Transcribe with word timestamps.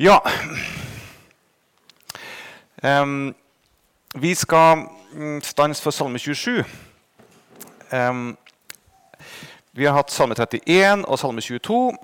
Ja 0.00 0.16
um, 2.82 3.34
Vi 4.14 4.34
skal 4.34 4.86
stans 5.12 5.46
stanse 5.46 5.82
for 5.82 5.90
Salme 5.90 6.18
27. 6.18 6.64
Um, 7.92 8.38
vi 9.72 9.84
har 9.84 9.92
hatt 9.92 10.10
Salme 10.10 10.34
31 10.34 11.04
og 11.04 11.18
Salme 11.18 11.40
22. 11.40 11.96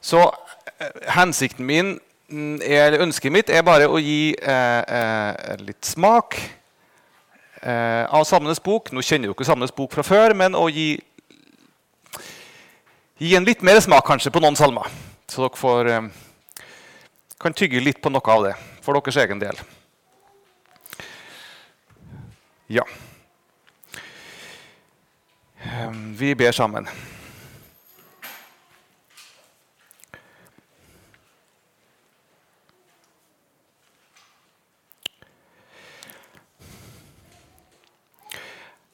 Så 0.00 0.18
uh, 0.28 1.14
hensikten 1.14 1.64
min, 1.66 2.00
mm, 2.28 2.58
er, 2.64 2.84
eller 2.86 3.02
ønsket 3.06 3.32
mitt, 3.32 3.50
er 3.50 3.64
bare 3.64 3.86
å 3.88 3.96
gi 3.96 4.34
uh, 4.36 5.56
litt 5.62 5.86
smak 5.88 6.36
av 7.62 8.26
Salmenes 8.26 8.60
bok. 8.60 8.90
Nå 8.92 9.00
kjenner 9.06 9.30
dere 9.30 9.46
Salmenes 9.46 9.72
bok 9.72 9.94
fra 9.94 10.02
før, 10.04 10.34
men 10.34 10.58
å 10.58 10.66
gi, 10.68 10.98
gi 13.22 13.32
en 13.38 13.48
litt 13.48 13.62
mer 13.62 13.80
smak 13.80 14.04
kanskje 14.04 14.34
på 14.34 14.42
noen 14.42 14.58
salmer. 14.58 14.90
Så 15.30 15.46
dere 15.46 15.60
får, 15.60 15.92
kan 17.42 17.54
tygge 17.54 17.80
litt 17.82 17.98
på 18.02 18.10
noe 18.12 18.34
av 18.34 18.44
det 18.46 18.52
for 18.84 18.94
deres 18.94 19.18
egen 19.24 19.40
del. 19.42 19.58
Ja. 22.70 22.86
Vi 26.18 26.34
ber 26.38 26.54
sammen. 26.54 26.86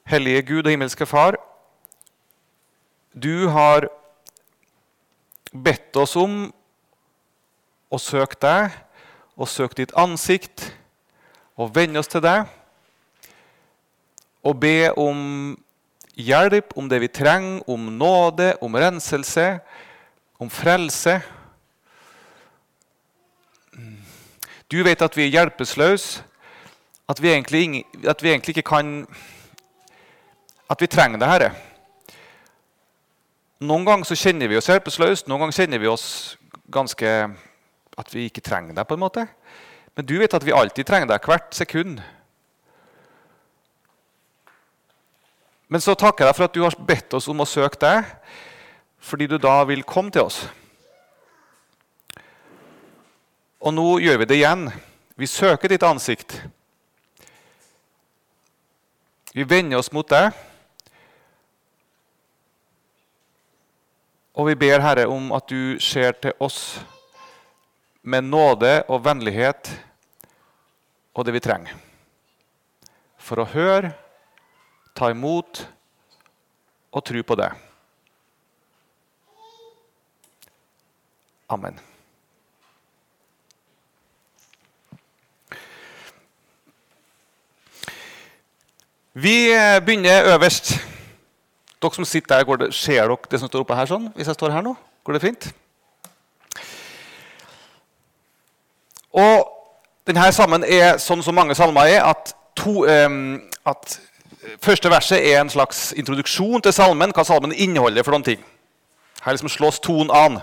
Hellige 0.08 0.42
Gud 0.42 0.64
og 0.64 0.72
himmelske 0.72 1.06
Far. 1.06 1.36
Du 3.12 3.48
har 3.52 3.90
bedt 5.52 5.96
oss 6.00 6.16
om 6.16 6.46
å 7.90 7.98
søke 8.00 8.36
deg 8.42 8.74
og 9.38 9.48
søke 9.48 9.80
ditt 9.80 9.94
ansikt 9.96 10.68
og 11.58 11.74
venne 11.74 12.00
oss 12.00 12.10
til 12.10 12.22
deg 12.24 12.46
og 14.46 14.60
be 14.60 14.90
om 14.96 15.18
hjelp, 16.18 16.72
om 16.76 16.88
det 16.88 17.00
vi 17.02 17.08
trenger, 17.08 17.62
om 17.70 17.90
nåde, 17.98 18.54
om 18.60 18.74
renselse, 18.74 19.58
om 20.38 20.50
frelse. 20.50 21.18
Du 24.70 24.82
vet 24.84 25.02
at 25.02 25.16
vi 25.16 25.26
er 25.26 25.34
hjelpeløse, 25.34 26.22
at, 27.08 27.22
vi 27.22 27.32
egentlig 27.32 27.84
at 28.04 28.22
vi 28.22 28.30
egentlig 28.30 28.56
ikke 28.56 28.70
kan 28.74 29.06
At 30.70 30.80
vi 30.80 30.86
trenger 30.86 31.18
det, 31.18 31.28
Herre. 31.28 31.52
Noen 33.60 33.86
ganger 33.86 34.04
så 34.04 34.14
kjenner 34.14 34.50
vi 34.50 34.58
oss 34.58 34.68
hjelpeløse, 34.68 35.24
noen 35.26 35.40
ganger 35.40 35.56
kjenner 35.56 35.80
vi 35.80 35.88
oss 35.88 36.36
ganske 36.68 37.12
At 37.98 38.12
vi 38.14 38.28
ikke 38.28 38.44
trenger 38.44 38.76
deg, 38.76 38.86
på 38.86 38.96
en 38.96 39.02
måte. 39.02 39.26
Men 39.98 40.06
du 40.06 40.14
vet 40.20 40.34
at 40.34 40.44
vi 40.46 40.54
alltid 40.54 40.86
trenger 40.86 41.10
deg, 41.10 41.24
hvert 41.26 41.56
sekund. 41.56 41.98
Men 45.68 45.82
så 45.84 45.96
takker 45.98 46.24
jeg 46.24 46.30
deg 46.30 46.38
for 46.38 46.48
at 46.48 46.54
du 46.54 46.62
har 46.64 46.76
bedt 46.88 47.16
oss 47.18 47.26
om 47.28 47.42
å 47.42 47.48
søke 47.48 47.80
deg, 47.82 48.06
fordi 49.02 49.26
du 49.28 49.36
da 49.42 49.60
vil 49.68 49.82
komme 49.82 50.14
til 50.14 50.28
oss. 50.28 50.44
Og 53.58 53.74
nå 53.74 53.88
gjør 54.00 54.22
vi 54.22 54.28
det 54.30 54.38
igjen. 54.38 54.68
Vi 55.18 55.26
søker 55.26 55.68
ditt 55.68 55.82
ansikt. 55.82 56.36
Vi 59.34 59.44
vender 59.44 59.82
oss 59.82 59.90
mot 59.92 60.06
deg. 60.08 60.30
Og 64.38 64.46
vi 64.46 64.54
ber 64.54 64.80
Herre 64.86 65.08
om 65.10 65.32
at 65.34 65.50
du 65.50 65.74
ser 65.82 66.14
til 66.22 66.38
oss 66.38 66.78
med 68.08 68.24
nåde 68.24 68.72
og 68.88 69.02
vennlighet 69.04 69.68
og 71.14 71.26
det 71.26 71.34
vi 71.34 71.42
trenger. 71.44 71.74
For 73.18 73.42
å 73.42 73.48
høre, 73.52 73.92
ta 74.96 75.10
imot 75.12 75.64
og 76.94 77.04
tro 77.04 77.22
på 77.26 77.36
det. 77.38 77.50
Amen. 81.52 81.78
Vi 89.18 89.50
begynner 89.84 90.34
øverst. 90.34 90.76
Dere 91.82 91.94
som 91.94 92.04
sitter 92.04 92.36
der, 92.36 92.44
går 92.44 92.56
det, 92.56 92.74
Ser 92.74 93.08
dere 93.08 93.30
det 93.30 93.40
som 93.40 93.48
står 93.48 93.64
oppe 93.64 93.74
her? 93.74 93.86
sånn, 93.86 94.12
hvis 94.14 94.28
jeg 94.30 94.38
står 94.38 94.54
her 94.54 94.62
nå? 94.62 94.76
Går 95.04 95.16
det 95.16 95.22
fint? 95.22 95.48
Og 99.12 99.48
denne 100.08 100.28
salmen 100.32 100.64
er 100.64 100.98
sånn 101.02 101.22
som 101.24 101.36
mange 101.36 101.56
salmer 101.56 101.88
er, 101.88 102.04
at, 102.08 102.34
to, 102.56 102.84
um, 102.88 103.38
at 103.68 103.98
første 104.64 104.90
verset 104.90 105.20
er 105.20 105.40
en 105.40 105.52
slags 105.52 105.90
introduksjon 105.96 106.62
til 106.64 106.72
salmen, 106.72 107.12
hva 107.14 107.24
salmen 107.26 107.52
inneholder 107.52 108.06
for 108.06 108.16
noen 108.16 108.26
ting. 108.26 108.44
Her 109.24 109.34
liksom 109.34 109.52
slås 109.52 109.80
tonen 109.84 110.12
an. 110.14 110.40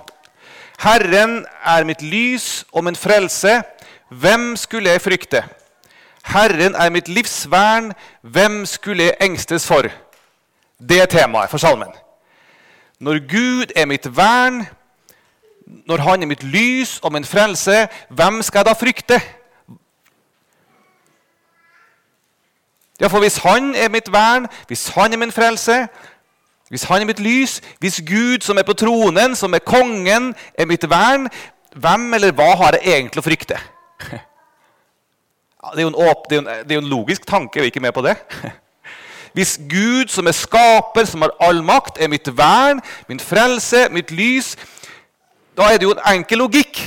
Herren 0.83 1.45
er 1.65 1.87
mitt 1.87 2.01
lys 2.03 2.65
og 2.73 2.83
min 2.85 2.97
frelse. 2.99 3.61
Hvem 4.09 4.55
skulle 4.59 4.91
jeg 4.91 5.01
frykte? 5.01 5.43
Herren 6.25 6.75
er 6.75 6.89
mitt 6.89 7.07
livsvern. 7.07 7.93
Hvem 8.21 8.65
skulle 8.65 9.09
jeg 9.09 9.17
engstes 9.21 9.67
for? 9.67 9.87
Det 10.79 11.01
er 11.01 11.09
temaet 11.09 11.49
for 11.49 11.61
salmen. 11.61 11.93
Når 12.99 13.21
Gud 13.31 13.71
er 13.75 13.85
mitt 13.85 14.07
vern, 14.17 14.65
når 15.65 15.97
Han 15.97 16.21
er 16.21 16.27
mitt 16.27 16.43
lys 16.43 16.99
og 17.03 17.13
min 17.13 17.25
frelse, 17.25 17.87
hvem 18.09 18.41
skal 18.41 18.59
jeg 18.59 18.65
da 18.65 18.73
frykte? 18.73 19.21
Ja, 23.01 23.07
for 23.07 23.19
hvis 23.19 23.37
Han 23.37 23.75
er 23.75 23.89
mitt 23.89 24.11
vern, 24.11 24.47
hvis 24.67 24.87
Han 24.87 25.13
er 25.13 25.17
min 25.17 25.31
frelse, 25.31 25.87
hvis 26.69 26.83
Han 26.83 27.01
er 27.01 27.05
mitt 27.05 27.19
lys, 27.19 27.61
hvis 27.79 28.01
Gud 28.07 28.41
som 28.41 28.57
er 28.57 28.63
på 28.63 28.73
tronen, 28.73 29.35
som 29.35 29.53
er 29.53 29.59
kongen, 29.59 30.35
er 30.53 30.65
mitt 30.65 30.89
vern, 30.89 31.29
hvem 31.75 32.13
eller 32.13 32.31
hva 32.31 32.55
har 32.55 32.77
jeg 32.77 32.93
egentlig 32.93 33.19
å 33.19 33.25
frykte? 33.25 33.59
Det, 35.73 35.81
er 35.81 35.81
jo 35.81 35.91
en 35.91 36.09
åp, 36.09 36.29
det, 36.29 36.37
er 36.37 36.41
en, 36.41 36.67
det 36.69 36.75
er 36.75 36.81
en 36.81 36.89
logisk 36.89 37.25
tanke, 37.25 37.59
er 37.59 37.65
vi 37.65 37.73
ikke 37.73 37.81
med 37.81 37.91
på 37.91 38.03
det? 38.05 38.15
Hvis 39.35 39.57
Gud 39.69 40.07
som 40.07 40.27
er 40.27 40.31
skaper, 40.37 41.05
som 41.09 41.25
har 41.25 41.33
all 41.43 41.63
makt, 41.65 41.97
er 41.99 42.07
mitt 42.07 42.29
vern, 42.37 42.79
min 43.09 43.19
frelse, 43.19 43.87
mitt 43.91 44.11
lys, 44.11 44.53
da 45.57 45.69
er 45.71 45.79
det 45.79 45.87
jo 45.87 45.95
en 45.95 46.03
enkel 46.15 46.41
logikk 46.43 46.81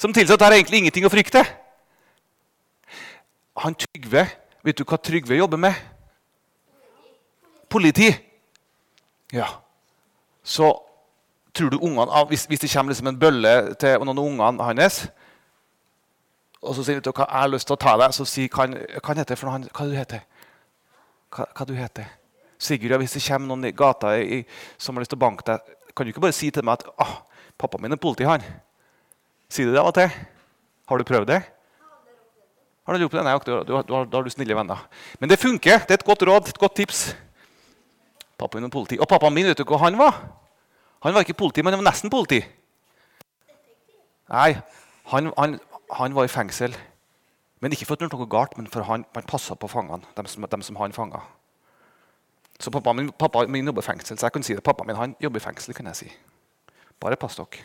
som 0.00 0.12
tilsier 0.14 0.34
at 0.34 0.42
det 0.42 0.48
er 0.48 0.58
egentlig 0.58 0.82
ingenting 0.82 1.06
å 1.06 1.12
frykte. 1.12 1.44
Han 3.60 3.76
Trygve, 3.76 4.24
vet 4.64 4.78
du 4.78 4.84
hva 4.88 4.98
Trygve 4.98 5.38
jobber 5.38 5.60
med? 5.60 5.76
Politi. 7.70 8.08
Ja. 9.32 9.46
Så 10.42 10.72
tror 11.54 11.70
du 11.70 11.78
ungene, 11.78 12.24
hvis, 12.30 12.46
hvis 12.50 12.62
det 12.62 12.70
kommer 12.72 12.94
liksom 12.94 13.10
en 13.10 13.18
bølle 13.20 13.54
til 13.78 13.98
noen 14.00 14.18
av 14.18 14.24
ungene 14.24 14.68
hans 14.70 15.02
og 16.60 16.76
så 16.76 16.84
sier 16.84 17.00
du 17.00 17.08
hva, 17.08 17.24
jeg 17.24 17.40
har 17.40 17.48
lyst 17.48 17.68
til 17.70 17.76
å 17.76 17.80
ta 17.80 17.94
deg, 17.96 18.12
så 18.12 18.26
sier 18.28 18.56
han 18.58 18.76
hva 18.76 19.14
heter 19.16 19.38
for 19.38 19.48
noe, 19.48 19.54
han, 19.56 19.68
hva 19.72 19.86
du 19.88 19.94
heter 19.96 20.24
hva, 21.32 21.46
hva 21.56 21.66
du 21.66 21.72
heter 21.78 22.16
Sigurd, 22.60 22.98
hvis 23.00 23.14
det 23.16 23.22
kommer 23.24 23.48
noen 23.48 23.70
i 23.70 23.72
gata 23.72 24.12
i, 24.20 24.42
som 24.76 24.96
har 24.96 25.06
lyst 25.06 25.14
til 25.14 25.16
å 25.16 25.22
banke 25.22 25.46
deg, 25.48 25.70
kan 25.96 26.04
du 26.04 26.12
ikke 26.12 26.20
bare 26.26 26.36
si 26.36 26.50
til 26.52 26.66
meg 26.68 26.82
at 26.82 26.90
ah, 27.00 27.14
pappaen 27.60 27.84
min 27.84 27.94
er 27.94 28.00
politi, 28.00 28.26
han. 28.28 28.44
Du 29.50 29.62
det 29.72 29.80
av 29.80 29.90
og 29.90 29.96
til? 29.96 30.10
Har 30.88 30.98
du 30.98 31.06
prøvd 31.06 31.28
det? 31.30 31.40
Har 32.86 32.96
du 32.96 33.04
gjort 33.04 33.12
det? 33.14 33.22
Nei, 33.22 33.34
da 33.86 34.16
har 34.16 34.24
du 34.26 34.30
snille 34.32 34.56
venner. 34.56 34.86
Men 35.20 35.30
det 35.30 35.38
funker. 35.38 35.84
Det 35.84 35.94
er 35.94 36.00
et 36.00 36.06
godt 36.06 36.24
råd, 36.26 36.48
et 36.50 36.58
godt 36.58 36.74
tips. 36.80 37.02
Pappaen 38.40 38.62
min 38.62 38.70
er 38.70 38.74
politi. 38.74 38.98
Og 38.98 39.08
pappaen 39.08 39.34
min, 39.36 39.46
vet 39.46 39.58
du 39.58 39.68
hva 39.68 39.78
han 39.84 39.98
var? 40.00 40.16
Han 41.04 41.14
var 41.14 41.26
ikke 41.26 41.36
politi, 41.38 41.62
men 41.62 41.74
han 41.74 41.84
var 41.84 41.90
nesten 41.90 42.10
politi. 42.10 42.40
Nei, 44.30 44.54
han, 45.12 45.30
han, 45.36 45.58
han 45.98 46.16
var 46.16 46.26
i 46.26 46.32
fengsel. 46.32 46.74
Men 47.60 47.76
ikke 47.76 47.86
for 47.86 47.94
at 47.94 48.02
han 48.02 48.08
gjorde 48.08 48.24
noe 48.24 48.32
galt, 48.32 48.56
men 48.56 48.66
for 48.72 48.86
han, 48.88 49.04
han 49.14 49.28
passa 49.28 49.54
på 49.54 49.68
fangene. 49.68 50.08
Dem 50.16 50.28
som, 50.30 50.46
dem 50.50 50.64
som 50.64 50.80
han 50.80 50.96
fanga. 50.96 51.20
Så 52.60 52.72
pappa 52.72 52.92
min, 52.96 53.12
pappa 53.12 53.46
min 53.48 53.70
jobber 53.70 53.84
i 53.84 53.88
fengsel, 53.92 54.18
så 54.18 54.28
jeg 54.28 54.36
kan 54.36 54.44
si 54.44 54.56
det. 54.56 54.64
Pappa 54.64 54.84
min 54.88 54.96
han 54.96 55.16
jobber 55.20 55.40
i 55.40 55.44
fengsel. 55.44 55.74
kan 55.76 55.86
jeg 55.92 55.96
si. 55.96 56.10
Bare 57.00 57.16
pass 57.16 57.36
dere. 57.36 57.64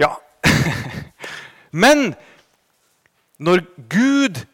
Ja. 0.00 0.14
Men 1.84 2.14
når 3.38 3.64
Gud, 3.88 4.44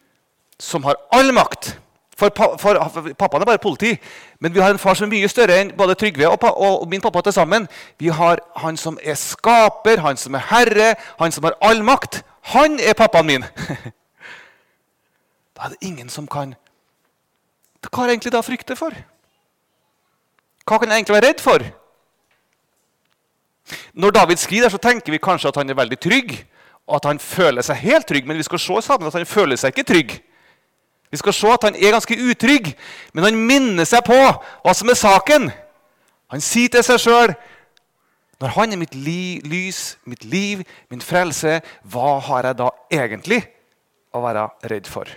som 0.60 0.84
har 0.84 0.98
all 1.14 1.32
makt 1.34 1.76
for, 2.16 2.30
for, 2.36 2.56
for 2.58 3.08
Pappaen 3.18 3.42
er 3.42 3.48
bare 3.48 3.60
politi, 3.60 3.90
men 4.40 4.54
vi 4.54 4.60
har 4.60 4.70
en 4.72 4.78
far 4.80 4.94
som 4.96 5.04
er 5.04 5.12
mye 5.12 5.28
større 5.28 5.58
enn 5.60 5.74
både 5.76 5.94
Trygve 6.00 6.30
og, 6.30 6.44
og 6.48 6.86
min 6.88 7.02
pappa 7.04 7.20
til 7.20 7.34
sammen. 7.36 7.66
Vi 8.00 8.08
har 8.08 8.40
han 8.56 8.78
som 8.80 8.96
er 9.02 9.18
skaper, 9.20 10.00
han 10.00 10.16
som 10.16 10.34
er 10.34 10.46
herre, 10.48 10.94
han 11.20 11.32
som 11.32 11.44
har 11.44 11.58
all 11.60 11.82
makt. 11.84 12.22
Han 12.54 12.80
er 12.80 12.96
pappaen 12.96 13.26
min! 13.26 13.44
Da 15.56 15.64
er 15.64 15.72
det 15.72 15.88
ingen 15.88 16.10
som 16.12 16.26
kan 16.28 16.50
Hva 17.80 18.02
er 18.04 18.10
egentlig 18.12 18.32
da 18.34 18.42
frykte 18.44 18.74
for? 18.76 18.92
Hva 20.66 20.78
kan 20.78 20.90
jeg 20.90 20.98
egentlig 20.98 21.14
være 21.14 21.28
redd 21.28 21.42
for? 21.42 21.64
Når 23.94 24.10
David 24.10 24.36
skriver, 24.42 24.70
så 24.70 24.78
tenker 24.82 25.14
vi 25.14 25.22
kanskje 25.22 25.50
at 25.50 25.58
han 25.60 25.70
er 25.70 25.78
veldig 25.78 25.98
trygg, 26.02 26.32
og 26.86 26.98
at 26.98 27.08
han 27.10 27.18
føler 27.22 27.62
seg 27.66 27.82
helt 27.82 28.06
trygg, 28.06 28.26
men 28.26 28.38
vi 28.38 28.46
skal 28.46 28.62
se 28.62 28.78
at 28.94 29.14
han 29.14 29.26
føler 29.26 29.58
seg 29.58 29.74
ikke 29.74 29.86
trygg. 29.86 30.16
Vi 31.10 31.18
skal 31.18 31.34
se 31.34 31.50
at 31.50 31.66
han 31.68 31.78
er 31.78 31.94
ganske 31.94 32.18
utrygg, 32.30 32.72
men 33.14 33.24
han 33.24 33.38
minner 33.48 33.86
seg 33.86 34.02
på 34.06 34.16
hva 34.16 34.74
som 34.74 34.90
er 34.90 34.98
saken. 34.98 35.50
Han 36.34 36.42
sier 36.42 36.72
til 36.72 36.82
seg 36.86 37.02
sjøl 37.02 37.36
når 38.42 38.52
han 38.52 38.74
er 38.74 38.80
mitt 38.80 38.94
li 38.94 39.38
lys, 39.48 39.96
mitt 40.04 40.26
liv, 40.28 40.60
min 40.92 41.00
frelse, 41.00 41.60
hva 41.88 42.18
har 42.26 42.50
jeg 42.50 42.58
da 42.58 42.66
egentlig 42.92 43.38
å 44.12 44.20
være 44.20 44.42
redd 44.68 44.90
for? 44.92 45.08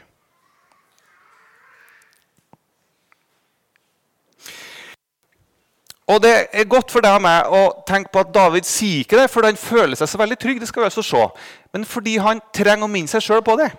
Og 6.09 6.21
Det 6.23 6.33
er 6.51 6.65
godt 6.65 6.91
for 6.91 7.05
deg 7.05 7.19
og 7.19 7.21
meg 7.21 7.51
å 7.53 7.61
tenke 7.87 8.09
på 8.09 8.23
at 8.23 8.31
David 8.33 8.65
sier 8.65 9.03
ikke 9.03 9.19
det 9.19 9.27
for 9.29 9.45
han 9.45 9.59
føler 9.59 9.97
seg 9.99 10.09
så 10.09 10.17
veldig 10.17 10.39
trygg. 10.41 10.59
det 10.59 10.67
skal 10.67 10.83
vi 10.83 10.89
også 10.89 11.03
se, 11.05 11.27
Men 11.73 11.85
fordi 11.85 12.17
han 12.17 12.41
trenger 12.53 12.87
å 12.87 12.89
minne 12.89 13.07
seg 13.07 13.21
sjøl 13.21 13.43
på 13.45 13.57
det. 13.57 13.69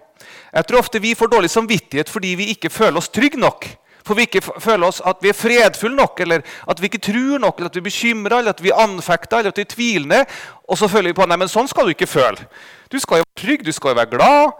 Jeg 0.54 0.66
tror 0.66 0.78
ofte 0.78 1.00
vi 1.00 1.14
får 1.14 1.28
dårlig 1.28 1.50
samvittighet 1.50 2.08
fordi 2.08 2.34
vi 2.34 2.50
ikke 2.54 2.70
føler 2.70 2.98
oss 2.98 3.08
trygge 3.08 3.38
nok. 3.38 3.66
For 4.04 4.14
vi 4.14 4.22
ikke 4.26 4.42
føler 4.42 4.86
oss 4.86 5.00
at 5.04 5.18
vi 5.22 5.28
er 5.28 5.36
fredfulle 5.36 5.96
nok, 5.96 6.20
eller 6.20 6.42
at 6.42 6.80
vi 6.80 6.88
ikke 6.88 7.02
tror 7.04 7.38
nok, 7.38 7.58
eller 7.58 7.68
at 7.68 7.76
vi 7.76 7.82
er 7.82 7.88
bekymra, 7.90 8.38
eller 8.38 8.54
at 8.54 8.62
vi 8.62 8.70
er 8.72 8.80
anfekta, 8.80 9.38
eller 9.38 9.52
at 9.52 9.58
vi 9.60 9.66
er 9.66 9.74
tvilende. 9.74 10.20
Og 10.68 10.78
så 10.78 10.88
føler 10.88 11.10
vi 11.10 11.18
på 11.18 11.26
nei, 11.28 11.36
men 11.36 11.50
sånn 11.52 11.68
skal 11.68 11.86
du 11.86 11.92
ikke 11.92 12.08
føle. 12.08 12.46
Du 12.90 12.98
skal 12.98 13.20
jo 13.20 13.26
være 13.26 13.42
trygg, 13.42 13.64
du 13.66 13.72
skal 13.76 13.92
jo 13.92 14.00
være 14.00 14.12
glad. 14.14 14.56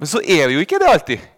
Men 0.00 0.10
så 0.10 0.20
er 0.20 0.48
vi 0.48 0.58
jo 0.58 0.64
ikke 0.66 0.80
det 0.82 0.90
alltid. 0.90 1.28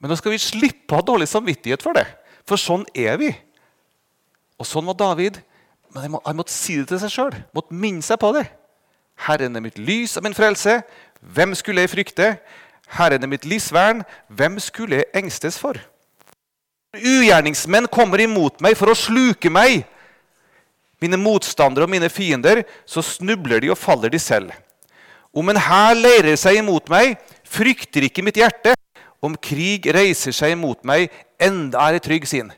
Men 0.00 0.10
nå 0.10 0.16
skal 0.18 0.32
vi 0.32 0.40
slippe 0.42 0.94
å 0.94 1.00
ha 1.00 1.06
dårlig 1.06 1.28
samvittighet 1.30 1.84
for 1.84 1.96
det. 1.96 2.06
For 2.48 2.60
sånn 2.60 2.86
er 2.96 3.20
vi. 3.20 3.30
Og 4.60 4.68
sånn 4.68 4.86
var 4.88 4.98
David. 4.98 5.40
Men 5.94 6.18
han 6.24 6.38
måtte 6.38 6.54
si 6.54 6.76
det 6.80 6.88
til 6.90 7.00
seg 7.02 7.12
sjøl. 7.12 7.34
Måtte 7.56 7.76
minne 7.76 8.04
seg 8.04 8.20
på 8.20 8.32
det. 8.36 8.46
Herren 9.26 9.56
er 9.56 9.64
mitt 9.64 9.78
lys 9.80 10.16
og 10.18 10.26
min 10.26 10.36
frelse. 10.36 10.80
Hvem 11.20 11.54
skulle 11.56 11.84
jeg 11.84 11.92
frykte? 11.94 12.30
Herren 12.98 13.24
er 13.24 13.30
mitt 13.30 13.46
livsvern. 13.48 14.04
Hvem 14.28 14.58
skulle 14.62 15.00
jeg 15.00 15.10
engstes 15.22 15.58
for? 15.60 15.78
Ugjerningsmenn 16.96 17.88
kommer 17.92 18.20
imot 18.24 18.62
meg 18.64 18.76
for 18.78 18.92
å 18.92 18.98
sluke 18.98 19.50
meg. 19.52 19.84
Mine 21.02 21.18
motstandere 21.20 21.84
og 21.84 21.92
mine 21.92 22.08
fiender, 22.08 22.62
så 22.88 23.02
snubler 23.04 23.60
de 23.60 23.72
og 23.72 23.80
faller 23.80 24.12
de 24.12 24.20
selv. 24.20 24.54
Om 25.36 25.52
en 25.52 25.60
hær 25.60 25.96
leirer 25.96 26.38
seg 26.40 26.62
imot 26.62 26.88
meg, 26.88 27.18
frykter 27.44 28.06
ikke 28.06 28.24
mitt 28.24 28.38
hjerte. 28.40 28.72
Om 29.20 29.36
krig 29.36 29.88
reiser 29.92 30.32
seg 30.32 30.54
imot 30.54 30.86
meg, 30.88 31.10
enda 31.40 31.82
er 31.84 31.98
jeg 31.98 32.06
trygg 32.06 32.28
sin. 32.30 32.48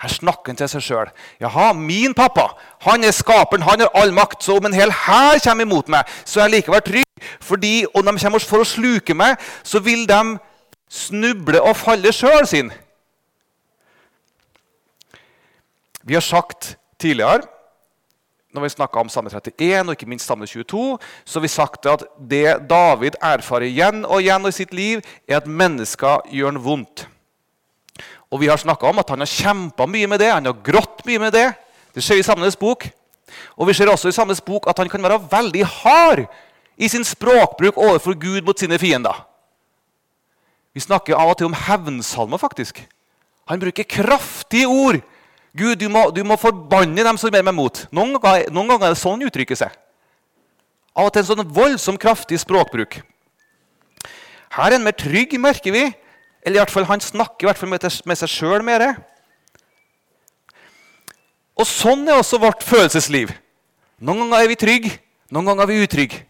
Her 0.00 0.08
snakker 0.08 0.52
han 0.52 0.56
til 0.56 0.70
seg 0.72 0.84
sjøl. 0.84 1.10
Jaha, 1.42 1.72
min 1.76 2.14
pappa 2.16 2.50
han 2.86 3.04
er 3.04 3.12
skaperen, 3.12 3.66
han 3.66 3.84
har 3.84 3.92
all 4.00 4.14
makt. 4.16 4.42
Så 4.44 4.56
om 4.56 4.68
en 4.68 4.76
hel 4.76 4.92
hær 5.04 5.40
kommer 5.44 5.68
imot 5.68 5.90
meg, 5.92 6.08
så 6.24 6.40
er 6.40 6.48
jeg 6.48 6.60
likevel 6.60 6.84
trygg. 6.86 7.26
Fordi 7.44 7.74
om 7.94 8.06
de 8.06 8.16
kommer 8.22 8.46
for 8.48 8.64
å 8.64 8.68
sluke 8.68 9.16
meg, 9.16 9.36
så 9.62 9.82
vil 9.84 10.06
de 10.08 10.38
snuble 10.90 11.60
og 11.60 11.76
falle 11.76 12.12
sjøl 12.16 12.48
sin. 12.48 12.72
Vi 16.00 16.16
har 16.16 16.24
sagt 16.24 16.74
tidligere 16.98 17.44
når 18.50 18.64
vi 18.64 18.68
snakka 18.72 18.98
om 18.98 19.10
Salme 19.12 19.30
31 19.30 19.84
og 19.86 19.94
ikke 19.94 20.08
minst 20.10 20.26
Salme 20.26 20.46
22, 20.48 20.98
så 21.24 21.38
har 21.38 21.44
vi 21.44 21.50
sagt 21.52 21.86
at 21.86 22.02
det 22.18 22.56
David 22.70 23.14
erfarer 23.22 23.68
igjen 23.68 24.02
og 24.02 24.24
igjen 24.24 24.48
i 24.48 24.54
sitt 24.54 24.74
liv, 24.74 25.04
er 25.28 25.38
at 25.38 25.46
mennesker 25.46 26.24
gjør 26.34 26.56
ham 26.56 26.64
vondt. 26.64 27.04
Og 28.30 28.40
vi 28.40 28.48
har 28.50 28.60
snakka 28.60 28.86
om 28.86 29.00
at 29.02 29.10
han 29.10 29.22
har 29.22 29.30
kjempa 29.30 29.86
mye 29.90 30.06
med 30.10 30.22
det, 30.22 30.30
han 30.30 30.46
har 30.46 30.62
grått 30.64 31.02
mye 31.06 31.18
med 31.22 31.34
det. 31.34 31.48
Det 31.94 32.04
skjer 32.04 32.22
i 32.22 32.26
Samenes 32.26 32.58
bok. 32.58 32.86
Og 33.58 33.66
vi 33.68 33.74
ser 33.74 33.90
også 33.90 34.10
i 34.10 34.14
Samenes 34.14 34.42
bok 34.44 34.68
at 34.70 34.78
han 34.78 34.90
kan 34.90 35.02
være 35.02 35.18
veldig 35.30 35.64
hard 35.82 36.24
i 36.80 36.88
sin 36.88 37.04
språkbruk 37.04 37.78
overfor 37.78 38.14
Gud 38.18 38.46
mot 38.46 38.58
sine 38.58 38.78
fiender. 38.78 39.26
Vi 40.74 40.80
snakker 40.80 41.18
av 41.18 41.32
og 41.32 41.38
til 41.38 41.50
om 41.50 41.56
hevnsalmer, 41.66 42.38
faktisk. 42.38 42.78
Han 43.50 43.60
bruker 43.60 43.88
kraftige 43.90 44.70
ord. 44.70 45.00
Gud, 45.56 45.76
du 45.80 45.88
må, 45.90 46.06
du 46.14 46.22
må 46.22 46.38
forbanne 46.38 47.02
dem 47.02 47.18
som 47.18 47.34
er 47.34 47.42
meg 47.42 47.56
mot. 47.58 47.82
Noen 47.90 48.14
ganger, 48.22 48.46
noen 48.54 48.70
ganger 48.70 48.86
er 48.86 48.94
det 48.94 49.02
sånn 49.02 49.24
uttrykket 49.26 49.64
seg. 49.64 49.74
Av 50.94 51.08
og 51.08 51.14
til 51.14 51.24
en 51.24 51.28
sånn 51.32 51.50
voldsom 51.56 51.98
kraftig 51.98 52.38
språkbruk. 52.42 53.00
Her 54.54 54.70
er 54.70 54.76
han 54.78 54.86
mer 54.86 54.94
trygg, 54.98 55.34
merker 55.42 55.74
vi. 55.74 55.84
Eller 56.42 56.56
i 56.56 56.62
hvert 56.62 56.72
fall, 56.72 56.88
han 56.88 57.02
snakker 57.04 57.44
i 57.44 57.50
hvert 57.50 57.60
fall 57.60 57.70
med 57.70 58.18
seg 58.18 58.30
sjøl 58.30 58.64
mer. 58.64 58.86
Og 61.60 61.68
sånn 61.68 62.06
er 62.08 62.16
også 62.16 62.40
vårt 62.40 62.64
følelsesliv. 62.64 63.34
Noen 64.00 64.24
ganger 64.24 64.46
er 64.46 64.48
vi 64.48 64.56
trygge, 64.60 64.94
noen 65.28 65.50
ganger 65.50 65.66
er 65.66 65.70
vi 65.70 65.84
utrygge. 65.84 66.22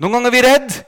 Noen 0.00 0.16
ganger 0.16 0.30
er 0.30 0.34
vi 0.34 0.44
redd, 0.46 0.78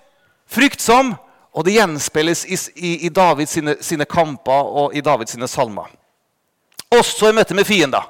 fryktsom, 0.50 1.12
og 1.54 1.66
det 1.66 1.76
gjenspeiles 1.76 2.46
i, 2.48 2.56
i, 2.74 2.92
i 3.06 3.10
Davids 3.14 3.52
sine, 3.54 3.76
sine, 3.84 4.06
kamper 4.10 4.72
og 4.80 4.96
i 4.96 5.02
Davids 5.04 5.36
sine 5.36 5.46
salmer. 5.50 5.92
Også 6.94 7.28
i 7.28 7.36
møte 7.36 7.54
med 7.54 7.68
fiender. 7.68 8.08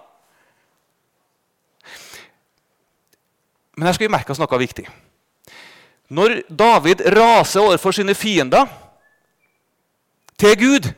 Men 3.74 3.88
her 3.88 3.96
skal 3.96 4.06
vi 4.06 4.14
merke 4.14 4.32
oss 4.32 4.40
noe 4.40 4.60
viktig. 4.62 4.86
Når 6.14 6.38
David 6.48 7.02
raser 7.16 7.64
overfor 7.64 7.96
sine 7.96 8.14
fiender 8.14 8.70
til 10.38 10.56
Gud, 10.58 10.90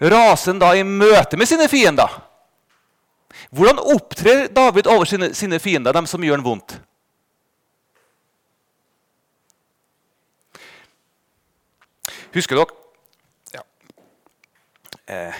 raser 0.00 0.52
han 0.52 0.62
da 0.62 0.72
i 0.76 0.84
møte 0.86 1.38
med 1.38 1.48
sine 1.48 1.68
fiender? 1.68 2.22
Hvordan 3.50 3.78
opptrer 3.78 4.46
David 4.52 4.86
over 4.86 5.04
sine, 5.04 5.34
sine 5.34 5.58
fiender, 5.58 5.92
dem 5.92 6.06
som 6.06 6.24
gjør 6.24 6.40
ham 6.40 6.46
vondt? 6.46 6.78
Husker 12.36 12.58
dere 12.58 12.66
ja. 13.54 13.62
eh. 15.08 15.36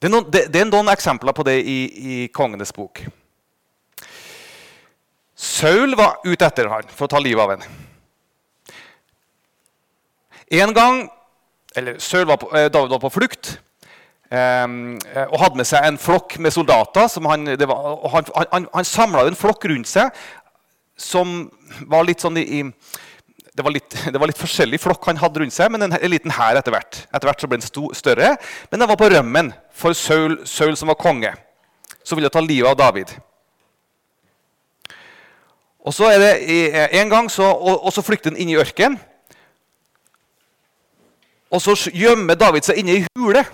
det, 0.00 0.08
er 0.08 0.12
noen, 0.12 0.26
det, 0.28 0.42
det, 0.52 0.60
er 0.60 0.68
noen, 0.68 0.90
eksempler 0.92 1.32
på 1.36 1.46
det 1.48 1.56
i, 1.64 1.78
i 1.96 2.16
Kongenes 2.28 2.74
bok. 2.76 3.00
Saul 5.36 5.96
var 5.96 6.20
ute 6.24 6.44
etter 6.44 6.68
han 6.72 6.88
for 6.92 7.06
å 7.06 7.12
ta 7.14 7.22
livet 7.22 7.40
av 7.44 7.54
ham. 7.54 7.64
En 10.60 10.72
gang 10.76 11.06
eller 11.76 11.98
Saul 11.98 12.26
var 12.26 12.40
på, 12.40 12.50
eh, 12.56 12.70
David 12.72 12.90
var 12.90 13.02
på 13.02 13.12
flukt 13.12 13.52
eh, 14.32 14.66
og 15.26 15.40
hadde 15.42 15.60
med 15.60 15.68
seg 15.68 15.84
en 15.84 16.00
flokk 16.00 16.38
med 16.42 16.54
soldater. 16.54 17.10
Han, 17.28 17.46
han, 17.52 18.30
han, 18.52 18.68
han 18.72 18.88
samla 18.88 19.26
en 19.28 19.38
flokk 19.38 19.68
rundt 19.68 19.90
seg 19.90 20.10
som 20.96 21.42
var 21.84 22.06
litt 22.08 22.24
sånn 22.24 22.38
i 22.40 22.64
det 23.56 23.64
var, 23.64 23.72
litt, 23.72 23.96
det 24.12 24.20
var 24.20 24.28
litt 24.28 24.40
forskjellig 24.40 24.80
flokk 24.80 25.08
han 25.08 25.20
hadde 25.20 25.40
rundt 25.40 25.54
seg, 25.56 25.70
men 25.72 25.86
en, 25.86 25.96
en 25.96 26.12
liten 26.12 26.32
hær 26.36 26.58
etter 26.60 26.74
hvert. 26.74 27.02
Etter 27.08 27.28
hvert 27.28 27.40
så 27.40 27.48
ble 27.48 27.60
den 27.60 27.68
sto, 27.68 27.88
større, 27.96 28.34
men 28.70 28.82
den 28.82 28.90
var 28.90 29.00
på 29.00 29.08
rømmen 29.12 29.52
for 29.76 29.96
Saul, 29.96 30.42
Saul 30.48 30.76
som 30.76 30.92
var 30.92 31.00
konge. 31.00 31.32
Som 32.04 32.20
ville 32.20 32.30
ta 32.32 32.42
livet 32.44 32.68
av 32.68 32.76
David. 32.78 33.14
Og 35.86 35.94
så 35.94 36.10
er 36.10 36.20
det 36.22 36.32
en 36.98 37.10
gang 37.10 37.30
så, 37.30 37.46
og, 37.46 37.86
og 37.86 37.94
så 37.94 38.04
flykter 38.04 38.32
han 38.32 38.40
inn 38.42 38.52
i 38.52 38.58
ørkenen. 38.60 38.98
Og 41.50 41.62
så 41.62 41.90
gjemmer 41.94 42.34
David 42.34 42.66
seg 42.66 42.80
inne 42.80 42.98
i 42.98 43.04
hule. 43.16 43.44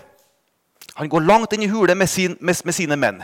Han 0.96 1.08
går 1.08 1.24
langt 1.24 1.52
inn 1.52 1.64
i 1.64 1.70
hule 1.72 1.94
med, 1.94 2.08
sin, 2.08 2.36
med, 2.40 2.56
med 2.64 2.76
sine 2.76 2.96
menn. 2.96 3.22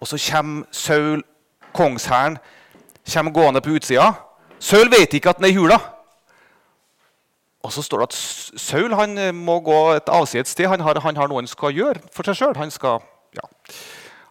Og 0.00 0.08
så 0.08 0.20
kommer 0.30 0.64
Saul, 0.72 1.22
kongshæren, 1.72 2.38
gående 3.32 3.60
på 3.60 3.76
utsida. 3.76 4.12
Saul 4.58 4.90
vet 4.90 5.14
ikke 5.14 5.30
at 5.30 5.36
han 5.36 5.44
er 5.44 5.54
i 5.54 5.56
hula. 5.56 5.78
Og 7.66 7.72
så 7.72 7.82
står 7.82 7.98
det 7.98 8.06
at 8.06 8.16
Saul 8.60 8.94
han 8.94 9.18
eh, 9.18 9.34
må 9.34 9.60
gå 9.60 9.78
et 9.96 10.08
avsides 10.08 10.48
sted. 10.48 10.68
Han 10.70 10.80
har, 10.80 11.00
han 11.00 11.16
har, 11.16 11.28
noe 11.28 11.42
han 11.42 11.50
skal 11.50 11.74
gjøre 11.74 12.04
for 12.14 12.28
seg 12.28 12.38
sjøl. 12.38 12.56
Han, 12.56 12.70
ja. 13.34 13.46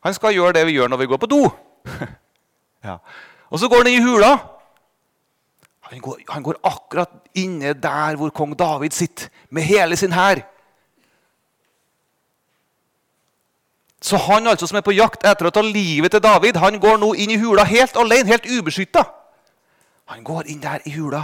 han, 0.05 0.13
skal 0.13 0.33
gjøre 0.33 0.53
det 0.55 0.65
vi 0.69 0.77
gjør 0.77 0.93
når 0.93 1.01
vi 1.03 1.07
går 1.11 1.19
på 1.19 1.29
do. 1.29 1.41
ja. 2.87 2.97
Og 3.49 3.59
så 3.59 3.67
går 3.67 3.83
han 3.83 3.91
inn 3.91 3.99
i 3.99 4.05
hula. 4.05 4.37
Han 5.85 6.01
går, 6.01 6.21
han 6.29 6.43
går, 6.43 6.57
akkurat 6.63 7.11
inne 7.37 7.73
der 7.73 8.15
hvor 8.17 8.29
kong 8.29 8.55
David 8.57 8.91
sitter, 8.91 9.29
med 9.49 9.63
hele 9.63 9.95
sin 9.95 10.11
hær. 10.11 10.41
Så 14.01 14.17
han 14.17 14.47
altså 14.47 14.67
som 14.67 14.77
er 14.77 14.85
på 14.85 14.93
jakt 14.93 15.25
etter 15.25 15.49
å 15.49 15.53
ta 15.53 15.61
livet 15.65 16.13
til 16.13 16.21
David, 16.21 16.57
han 16.61 16.79
går 16.81 16.97
nå 17.01 17.13
inn 17.21 17.33
i 17.33 17.39
hula 17.41 17.63
helt 17.69 17.97
alene, 17.97 18.29
helt 18.29 18.49
ubeskytta. 18.49 19.05
Han 20.13 20.23
går 20.25 20.49
inn 20.53 20.61
der 20.61 20.83
i 20.85 20.93
hula, 20.93 21.23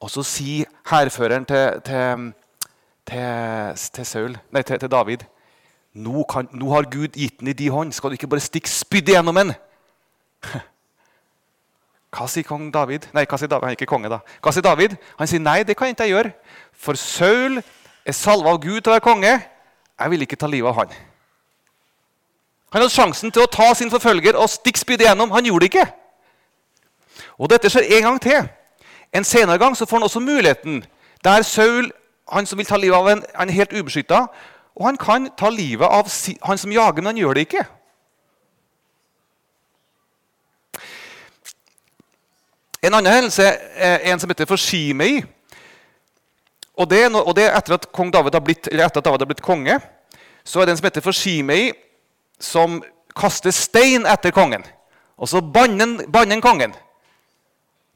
og 0.00 0.10
så 0.10 0.22
sier 0.26 0.70
hærføreren 0.90 1.46
til, 1.46 1.80
til, 1.86 2.28
til, 3.10 3.80
til, 3.94 4.06
Saul, 4.06 4.36
nei, 4.54 4.62
til, 4.62 4.86
David 4.90 5.26
nå, 5.94 6.22
kan, 6.30 6.48
nå, 6.54 6.70
har 6.70 6.86
Gud 6.90 7.18
gitt 7.18 7.40
den 7.40 7.50
i 7.50 7.56
din 7.58 7.74
hånd. 7.74 7.92
Skal 7.92 8.10
du 8.10 8.18
ikke 8.18 8.30
bare 8.30 8.42
stikke 8.42 8.70
spydet 8.70 9.16
gjennom 9.16 9.38
den? 9.42 9.54
Hva 12.10 12.26
sier 12.26 12.46
kong 12.46 12.72
David? 12.74 13.06
Nei, 13.14 13.22
hva 13.28 13.38
sier 13.38 13.50
David? 13.50 13.68
Han 13.68 13.74
er 13.74 13.78
ikke 13.78 13.90
konge, 13.90 14.10
da. 14.10 14.18
Hva 14.42 14.52
sier 14.54 14.64
David? 14.66 14.96
Han 15.18 15.30
sier 15.30 15.42
nei, 15.42 15.60
det 15.66 15.76
kan 15.78 15.92
ikke 15.92 16.08
jeg 16.08 16.16
gjøre. 16.16 16.32
For 16.74 16.98
Saul 16.98 17.60
er 17.60 18.16
salva 18.16 18.54
av 18.54 18.58
Gud 18.62 18.80
til 18.80 18.90
å 18.90 18.96
være 18.96 19.04
konge. 19.04 19.32
Jeg 20.00 20.12
vil 20.12 20.26
ikke 20.26 20.38
ta 20.40 20.50
livet 20.50 20.72
av 20.72 20.80
han. 20.80 20.94
Han 22.70 22.82
hadde 22.82 22.94
sjansen 22.94 23.34
til 23.34 23.44
å 23.44 23.50
ta 23.50 23.68
sin 23.74 23.90
forfølger 23.90 24.38
og 24.38 24.50
stikke 24.50 24.82
spydet 24.82 25.06
gjennom. 25.08 25.30
Han 25.34 25.46
gjorde 25.46 25.66
det 25.66 25.70
ikke. 25.72 25.86
Og 27.38 27.50
dette 27.50 27.70
skjer 27.70 27.88
en 27.98 28.08
gang 28.08 28.20
til. 28.22 28.46
En 29.14 29.26
senere 29.26 29.58
gang 29.58 29.74
så 29.76 29.86
får 29.86 29.98
han 29.98 30.06
også 30.06 30.22
muligheten. 30.22 30.84
Der 31.24 31.42
Saul, 31.42 31.90
han 32.30 32.46
som 32.46 32.58
vil 32.58 32.66
ta 32.66 32.78
livet 32.78 32.96
av 32.96 33.10
en, 33.10 33.24
er 33.34 33.52
helt 33.54 33.74
ubeskytta. 33.74 34.26
Og 34.78 34.86
han 34.86 34.98
kan 34.98 35.28
ta 35.38 35.50
livet 35.50 35.86
av 35.86 36.08
si, 36.08 36.36
han 36.42 36.58
som 36.58 36.72
jager, 36.72 37.02
men 37.02 37.12
han 37.12 37.22
gjør 37.22 37.38
det 37.38 37.46
ikke. 37.48 37.66
En 42.80 42.94
annen 42.96 43.12
hendelse 43.12 43.44
er 43.76 44.06
en 44.08 44.20
som 44.20 44.30
heter 44.30 44.48
for 44.48 44.60
Shimei. 44.60 45.20
Og 46.80 46.88
det, 46.88 47.02
er 47.04 47.10
no, 47.12 47.20
og 47.20 47.34
det 47.36 47.44
er 47.44 47.56
etter 47.58 47.76
at, 47.76 47.88
kong 47.92 48.12
David 48.12 48.36
har 48.38 48.44
blitt, 48.44 48.70
eller 48.70 48.86
etter 48.86 49.02
at 49.02 49.08
David 49.08 49.24
har 49.26 49.28
blitt 49.28 49.44
konge. 49.44 49.76
Så 50.48 50.60
er 50.60 50.68
det 50.68 50.74
en 50.74 50.80
som 50.80 50.86
heter 50.88 51.04
for 51.04 51.16
Shimei, 51.16 51.74
som 52.40 52.78
kaster 53.16 53.52
stein 53.52 54.06
etter 54.08 54.32
kongen. 54.32 54.64
Og 55.20 55.28
så 55.28 55.42
banner 55.44 56.32
han 56.32 56.40
kongen. 56.40 56.72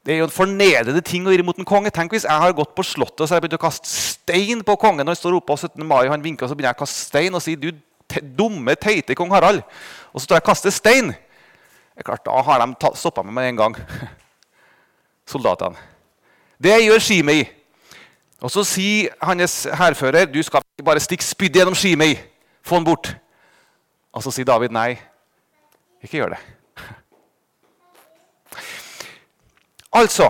Det 0.05 0.13
er 0.13 0.19
jo 0.21 0.27
en 0.27 0.35
fornedrende 0.35 1.01
ting 1.01 1.25
å 1.25 1.33
gjøre 1.33 1.47
mot 1.47 1.57
en 1.57 1.65
konge. 1.65 1.89
Tenk 1.89 2.13
hvis 2.13 2.27
jeg 2.27 2.41
har 2.43 2.53
gått 2.53 2.75
på 2.77 2.85
Slottet 2.85 3.23
og 3.23 3.25
så 3.25 3.33
har 3.33 3.39
jeg 3.39 3.47
begynt 3.47 3.57
å 3.57 3.63
kaste 3.63 3.89
stein 3.89 4.61
på 4.67 4.75
kongen. 4.77 5.01
når 5.01 5.15
jeg 5.15 5.23
står 5.23 5.39
oppe 5.39 5.49
på 5.49 5.57
17. 5.57 5.81
mai, 5.81 6.05
han 6.11 6.21
vinker, 6.21 6.45
og 6.45 6.51
så 6.51 6.57
begynner 6.57 6.75
jeg 6.75 6.77
å 6.77 6.83
kaste 6.83 7.07
stein 7.07 7.33
og 7.33 7.41
sier 7.41 7.57
du 7.57 7.71
te 8.05 8.21
dumme, 8.21 8.75
teite 8.77 9.17
kong 9.17 9.33
Harald. 9.33 9.63
Og 10.13 10.21
så 10.21 10.27
står 10.27 10.37
jeg 10.37 10.45
og 10.45 10.51
kaster 10.51 10.75
stein. 10.75 11.09
Det 11.09 12.05
er 12.05 12.09
klart, 12.11 12.25
Da 12.25 12.37
har 12.37 12.61
de 12.61 12.93
stoppa 12.93 13.23
meg 13.25 13.33
med 13.33 13.49
en 13.49 13.63
gang 13.63 13.79
soldatene. 15.27 15.77
Det 16.63 16.77
gjør 16.85 16.99
Shimei. 16.99 17.43
Og 18.41 18.51
så 18.51 18.63
sier 18.67 19.13
hans 19.23 19.63
hærfører 19.73 20.27
du 20.29 20.41
skal 20.43 20.63
ikke 20.63 20.85
bare 20.85 21.03
stikke 21.03 21.25
spydet 21.25 21.61
gjennom 21.61 21.75
Shimei. 21.75 22.17
Få 22.65 22.79
han 22.79 22.85
bort. 22.85 23.15
Og 24.13 24.23
så 24.23 24.31
sier 24.31 24.47
David 24.47 24.73
nei. 24.75 24.95
Ikke 26.03 26.21
gjør 26.21 26.35
det. 26.35 26.41
Altså, 29.95 30.27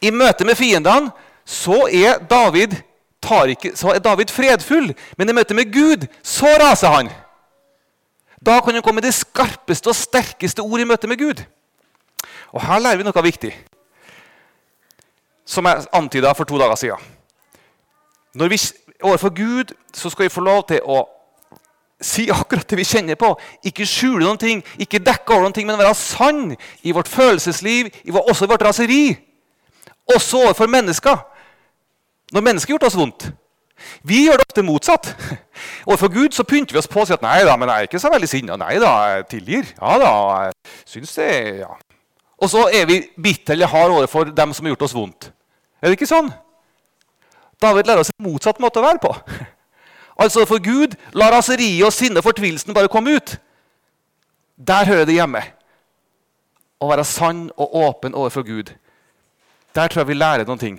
i 0.00 0.08
møte 0.08 0.44
med 0.48 0.56
fiendene 0.56 1.10
så 1.44 1.82
er 1.92 2.22
David, 2.24 2.78
ikke, 3.52 3.74
så 3.76 3.90
er 3.92 3.98
David 4.00 4.32
fredfull. 4.32 4.94
Men 5.18 5.28
i 5.28 5.34
møte 5.36 5.54
med 5.54 5.68
Gud 5.72 6.06
så 6.24 6.48
raser 6.62 6.94
han. 6.94 7.10
Da 8.40 8.56
kan 8.64 8.72
han 8.72 8.82
komme 8.82 9.02
med 9.02 9.10
det 9.10 9.18
skarpeste 9.18 9.92
og 9.92 9.98
sterkeste 9.98 10.64
ord 10.64 10.80
i 10.80 10.88
møte 10.88 11.10
med 11.10 11.20
Gud. 11.20 11.42
Og 12.56 12.64
her 12.64 12.80
lærer 12.80 13.02
vi 13.02 13.04
noe 13.04 13.26
viktig 13.26 13.52
som 15.50 15.66
jeg 15.66 15.86
antyda 15.96 16.32
for 16.38 16.46
to 16.48 16.58
dager 16.60 16.78
siden. 16.78 17.08
Når 18.34 18.52
vi 18.52 18.58
overfor 19.02 19.32
Gud 19.34 19.74
så 19.94 20.10
skal 20.10 20.28
vi 20.28 20.34
få 20.34 20.44
lov 20.46 20.62
til 20.68 20.84
å 20.86 21.02
si 22.00 22.28
akkurat 22.40 22.68
det 22.70 22.78
vi 22.78 22.86
kjenner 22.86 23.18
på. 23.20 23.32
Ikke 23.66 23.88
skjule 23.88 24.24
noen 24.24 24.40
ting, 24.40 24.62
ikke 24.78 25.02
dekke 25.02 25.34
over 25.34 25.48
noen 25.48 25.56
ting, 25.56 25.68
men 25.68 25.80
være 25.80 25.96
sann 25.98 26.54
i 26.82 26.94
vårt 26.96 27.10
følelsesliv, 27.10 27.90
også 28.14 28.46
i 28.46 28.52
vårt 28.52 28.64
raseri. 28.68 29.04
Også 30.14 30.44
overfor 30.46 30.70
mennesker. 30.70 31.18
Når 32.32 32.46
mennesker 32.46 32.72
har 32.72 32.78
gjort 32.78 32.88
oss 32.88 32.98
vondt. 32.98 33.30
Vi 34.04 34.24
gjør 34.26 34.40
det 34.40 34.46
ofte 34.48 34.62
motsatt. 34.62 35.10
Overfor 35.88 36.10
Gud 36.12 36.34
så 36.36 36.44
pynter 36.44 36.76
vi 36.76 36.80
oss 36.82 36.88
på 36.90 37.00
og 37.00 37.08
sier 37.08 37.16
at 37.16 37.24
nei 37.24 37.38
da, 37.48 37.54
men 37.56 37.70
jeg 37.70 37.76
er 37.76 37.88
ikke 37.88 38.00
så 38.02 38.10
veldig 38.12 38.28
sinna. 38.28 38.58
Nei 38.60 38.74
da, 38.82 38.90
jeg 39.14 39.26
tilgir. 39.30 39.70
Ja 39.78 39.94
da, 40.02 40.10
jeg 40.44 40.74
syns 40.92 41.14
det 41.16 41.30
ja. 41.62 41.70
Og 42.40 42.50
så 42.52 42.66
er 42.76 42.84
vi 42.88 43.00
bitre 43.20 43.56
eller 43.56 43.70
harde 43.72 43.96
overfor 43.96 44.30
dem 44.36 44.52
som 44.56 44.66
har 44.66 44.74
gjort 44.74 44.84
oss 44.86 44.96
vondt. 44.96 45.30
Er 45.80 45.88
det 45.88 45.96
ikke 45.96 46.10
sånn? 46.10 46.30
David 47.60 47.88
lærer 47.88 48.04
oss 48.04 48.12
en 48.12 48.24
motsatt 48.24 48.60
måte 48.60 48.80
å 48.80 48.86
være 48.86 49.02
på. 49.02 49.14
Altså 50.20 50.42
for 50.44 50.60
Gud, 50.60 50.98
la 51.16 51.30
raseriet 51.32 51.86
og 51.86 51.94
sinnet 51.96 52.20
og 52.20 52.26
fortvilelsen 52.26 52.74
bare 52.76 52.90
komme 52.92 53.14
ut. 53.16 53.38
Der 54.60 54.84
hører 54.84 55.06
det 55.08 55.14
hjemme. 55.16 55.40
Å 56.76 56.88
være 56.90 57.06
sann 57.08 57.46
og 57.56 57.72
åpen 57.86 58.12
overfor 58.12 58.44
Gud. 58.44 58.74
Der 59.72 59.88
tror 59.88 60.02
jeg 60.02 60.10
vi 60.10 60.18
lærer 60.18 60.44
noen 60.44 60.60
ting. 60.60 60.76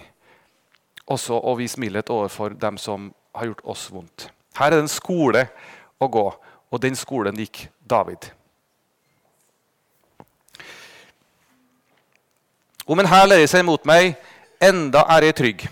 Også 1.10 1.40
å 1.42 1.56
vise 1.58 1.82
mildhet 1.82 2.14
overfor 2.14 2.54
dem 2.54 2.78
som 2.78 3.10
har 3.34 3.50
gjort 3.50 3.66
oss 3.74 3.88
vondt. 3.90 4.28
Her 4.60 4.70
er 4.70 4.78
det 4.78 4.86
en 4.86 4.94
skole 4.94 5.48
å 5.98 6.10
gå, 6.12 6.28
og 6.70 6.84
den 6.84 6.96
skolen 7.00 7.42
gikk 7.42 7.64
David. 7.82 8.30
Om 12.86 13.02
en 13.02 13.10
hær 13.10 13.30
leier 13.30 13.50
seg 13.50 13.66
mot 13.66 13.82
meg, 13.90 14.14
enda 14.62 15.06
er 15.10 15.26
jeg 15.26 15.36
trygg. 15.36 15.68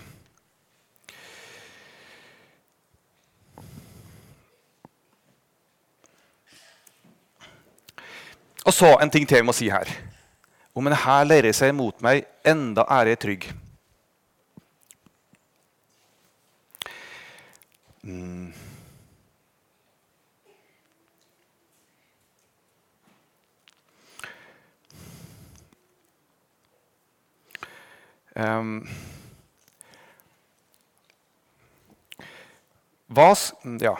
Og 8.66 8.74
så 8.74 8.96
en 9.02 9.10
ting 9.10 9.28
til 9.28 9.40
jeg 9.40 9.46
må 9.46 9.54
si 9.56 9.70
her. 9.72 9.88
Om 10.74 10.86
en 10.86 10.94
hær 10.94 11.24
lærer 11.26 11.54
seg 11.56 11.72
mot 11.74 11.96
meg, 12.04 12.26
enda 12.46 12.84
er 12.98 13.12
jeg 13.12 13.22
trygg. 13.24 13.46
Mm. 18.02 18.52
Um, 28.40 28.88
hva, 33.10 33.34
ja. 33.82 33.96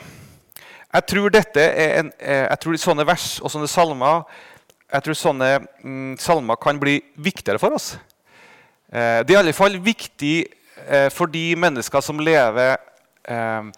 Jeg 0.91 1.07
tror 1.13 1.35
dette 1.35 1.61
er 1.61 1.99
en, 2.01 2.13
eh, 2.19 2.47
jeg 2.47 2.63
tror 2.63 2.79
sånne 2.81 3.07
vers 3.07 3.27
og 3.45 3.53
sånne 3.53 3.69
salmer 3.71 4.25
jeg 4.91 5.05
tror 5.07 5.19
sånne 5.19 5.49
mm, 5.85 6.15
salmer 6.19 6.59
kan 6.59 6.79
bli 6.81 6.97
viktigere 7.23 7.61
for 7.63 7.77
oss. 7.77 7.93
Eh, 8.91 9.23
det 9.23 9.35
er 9.35 9.37
i 9.37 9.43
alle 9.45 9.55
fall 9.55 9.79
viktig 9.83 10.37
eh, 10.87 11.09
for 11.15 11.31
de 11.31 11.55
mennesker 11.55 12.03
som 12.03 12.19
lever 12.19 12.75
eh, 13.31 13.71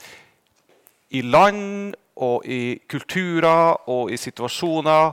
i 1.13 1.21
land 1.27 1.93
og 2.17 2.47
i 2.49 2.79
kulturer 2.89 3.91
og 3.93 4.13
i 4.13 4.21
situasjoner 4.21 5.13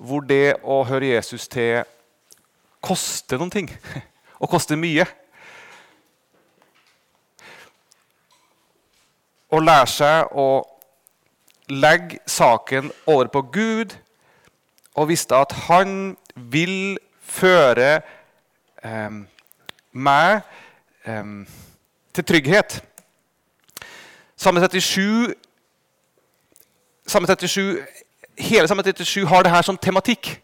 hvor 0.00 0.22
det 0.24 0.60
å 0.62 0.82
høre 0.86 1.16
Jesus 1.16 1.48
til 1.50 1.82
koster 2.80 3.40
noen 3.40 3.52
ting. 3.58 3.72
Og 4.40 4.48
koster 4.48 4.78
mye. 4.80 5.04
Å 9.50 9.58
lære 9.60 9.88
seg 9.90 10.36
å 10.38 10.48
legge 11.70 12.18
saken 12.26 12.90
over 13.06 13.30
på 13.30 13.42
Gud 13.52 13.94
og 14.94 15.08
visste 15.10 15.38
at 15.38 15.52
han 15.68 16.16
vil 16.34 16.98
føre 17.22 18.00
eh, 18.82 19.18
meg 19.92 20.40
eh, 21.06 21.34
til 22.14 22.24
trygghet. 22.24 22.80
Samme 24.40 24.60
37, 24.60 25.34
samme 27.06 27.26
37, 27.26 27.80
hele 28.38 28.68
Samme 28.68 28.82
37 28.82 29.26
har 29.26 29.42
det 29.42 29.52
her 29.52 29.62
som 29.62 29.76
tematikk. 29.76 30.40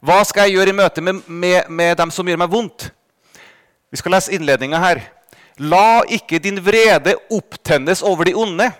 Hva 0.00 0.22
skal 0.24 0.48
jeg 0.48 0.56
gjøre 0.56 0.72
i 0.72 0.76
møte 0.76 1.02
med, 1.04 1.20
med, 1.28 1.68
med 1.68 1.96
dem 2.00 2.12
som 2.14 2.28
gjør 2.28 2.40
meg 2.40 2.52
vondt? 2.52 2.88
Vi 3.92 3.98
skal 4.00 4.14
lese 4.16 4.32
innledninga 4.32 4.80
her. 4.80 5.02
La 5.60 6.00
ikke 6.08 6.40
din 6.40 6.60
vrede 6.64 7.18
opptennes 7.28 8.00
over 8.06 8.30
de 8.30 8.34
onde. 8.38 8.70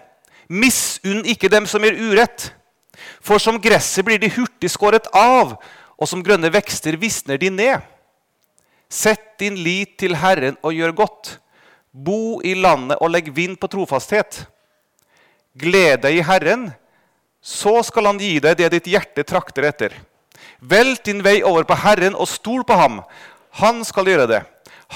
Misunn 0.49 1.27
ikke 1.29 1.51
dem 1.53 1.69
som 1.69 1.85
gjør 1.85 2.01
urett. 2.09 2.49
For 3.21 3.43
som 3.43 3.61
gresset 3.61 4.07
blir 4.07 4.21
de 4.21 4.33
hurtig 4.33 4.73
skåret 4.73 5.11
av, 5.17 5.59
og 6.01 6.09
som 6.09 6.25
grønne 6.25 6.49
vekster 6.53 6.97
visner 7.01 7.37
de 7.41 7.51
ned. 7.53 7.85
Sett 8.91 9.37
din 9.43 9.59
lit 9.61 9.99
til 10.01 10.17
Herren 10.19 10.57
og 10.65 10.75
gjør 10.75 10.97
godt. 11.05 11.37
Bo 11.93 12.41
i 12.47 12.55
landet 12.57 12.97
og 13.03 13.13
legg 13.13 13.29
vind 13.35 13.59
på 13.61 13.69
trofasthet. 13.69 14.47
Gled 15.59 16.01
deg 16.07 16.17
i 16.17 16.25
Herren, 16.25 16.71
så 17.43 17.81
skal 17.85 18.09
Han 18.09 18.21
gi 18.21 18.39
deg 18.41 18.57
det 18.57 18.71
ditt 18.73 18.89
hjerte 18.95 19.27
trakter 19.27 19.69
etter. 19.69 19.95
Velt 20.61 21.05
din 21.05 21.23
vei 21.25 21.41
over 21.47 21.65
på 21.69 21.79
Herren 21.83 22.17
og 22.17 22.29
stol 22.29 22.65
på 22.67 22.77
ham. 22.77 23.01
Han 23.63 23.85
skal 23.87 24.11
gjøre 24.11 24.29
det. 24.31 24.41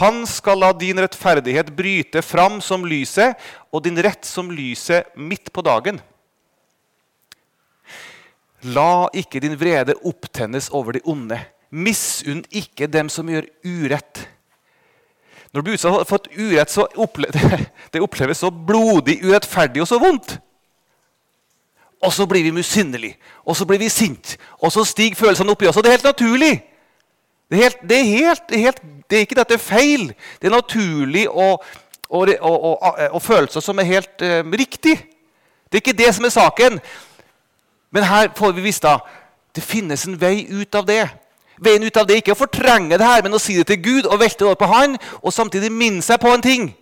Han 0.00 0.24
skal 0.26 0.58
la 0.58 0.72
din 0.74 0.98
rettferdighet 0.98 1.70
bryte 1.76 2.22
fram 2.22 2.58
som 2.64 2.82
lyset, 2.86 3.38
og 3.70 3.84
din 3.84 3.98
rett 4.02 4.26
som 4.26 4.50
lyset 4.50 5.12
midt 5.14 5.52
på 5.54 5.62
dagen. 5.62 6.00
La 8.64 9.06
ikke 9.14 9.42
din 9.44 9.54
vrede 9.60 9.94
opptennes 10.02 10.70
over 10.74 10.96
de 10.96 11.02
onde. 11.04 11.38
Misunn 11.70 12.42
ikke 12.50 12.88
dem 12.90 13.10
som 13.12 13.28
gjør 13.28 13.46
urett. 13.66 14.24
Når 15.52 15.60
du 15.60 15.66
blir 15.68 15.78
utsatt 15.78 16.08
for 16.08 16.18
et 16.18 16.38
urett, 16.40 16.72
så 16.72 16.88
oppleves 16.98 17.66
det 17.94 18.02
oppleves 18.02 18.40
så 18.42 18.50
blodig, 18.50 19.20
urettferdig 19.22 19.84
og 19.84 19.90
så 19.90 20.00
vondt. 20.02 20.38
Og 22.04 22.12
så 22.12 22.26
blir 22.28 22.42
vi 22.44 22.52
misunnelige, 22.52 23.16
og 23.44 23.56
så 23.56 23.64
blir 23.64 23.78
vi 23.80 23.88
sinte, 23.88 24.36
og 24.60 24.72
så 24.72 24.84
stiger 24.84 25.16
følelsene 25.16 25.50
oppi 25.50 25.66
oss. 25.66 25.76
Og 25.76 25.84
det 25.84 25.90
er 25.90 25.96
helt 25.96 26.10
naturlig. 26.10 26.52
Det 27.50 27.58
er, 27.58 27.62
helt, 27.62 27.80
det, 27.88 27.98
er 27.98 28.04
helt, 28.04 28.42
det, 28.48 28.56
er 28.56 28.60
helt, 28.60 28.82
det 29.10 29.16
er, 29.16 29.24
ikke 29.24 29.38
dette 29.38 29.58
feil. 29.58 30.06
Det 30.42 30.48
er 30.48 30.56
naturlig 30.56 31.28
og, 31.30 31.64
og, 32.08 32.28
og, 32.40 32.98
og 33.10 33.22
følelser 33.22 33.60
som 33.60 33.78
er 33.78 33.88
helt 33.88 34.22
uh, 34.22 34.40
riktig. 34.52 34.96
Det 35.64 35.78
er 35.78 35.82
ikke 35.84 35.98
det 36.04 36.14
som 36.14 36.24
er 36.24 36.34
saken. 36.34 36.80
Men 37.90 38.04
her 38.04 38.28
får 38.36 38.52
vi 38.52 38.64
vite 38.64 38.90
at 38.90 39.00
det 39.54 39.62
finnes 39.62 40.04
en 40.08 40.20
vei 40.20 40.46
ut 40.50 40.74
av 40.74 40.86
det. 40.88 41.04
Veien 41.62 41.84
ut 41.84 41.96
av 41.96 42.08
det 42.08 42.18
ikke 42.18 42.34
å 42.34 42.38
fortrenge 42.38 42.98
det 42.98 43.06
her, 43.06 43.22
men 43.22 43.36
å 43.36 43.42
si 43.42 43.54
det 43.56 43.68
til 43.70 43.82
Gud 43.82 44.08
og 44.08 44.18
velte 44.20 44.42
det 44.42 44.48
over 44.48 44.58
på 44.58 44.70
Han, 44.72 44.96
og 45.22 45.32
samtidig 45.32 45.70
minne 45.72 46.02
seg 46.02 46.18
på 46.20 46.32
en 46.34 46.42
ting. 46.42 46.72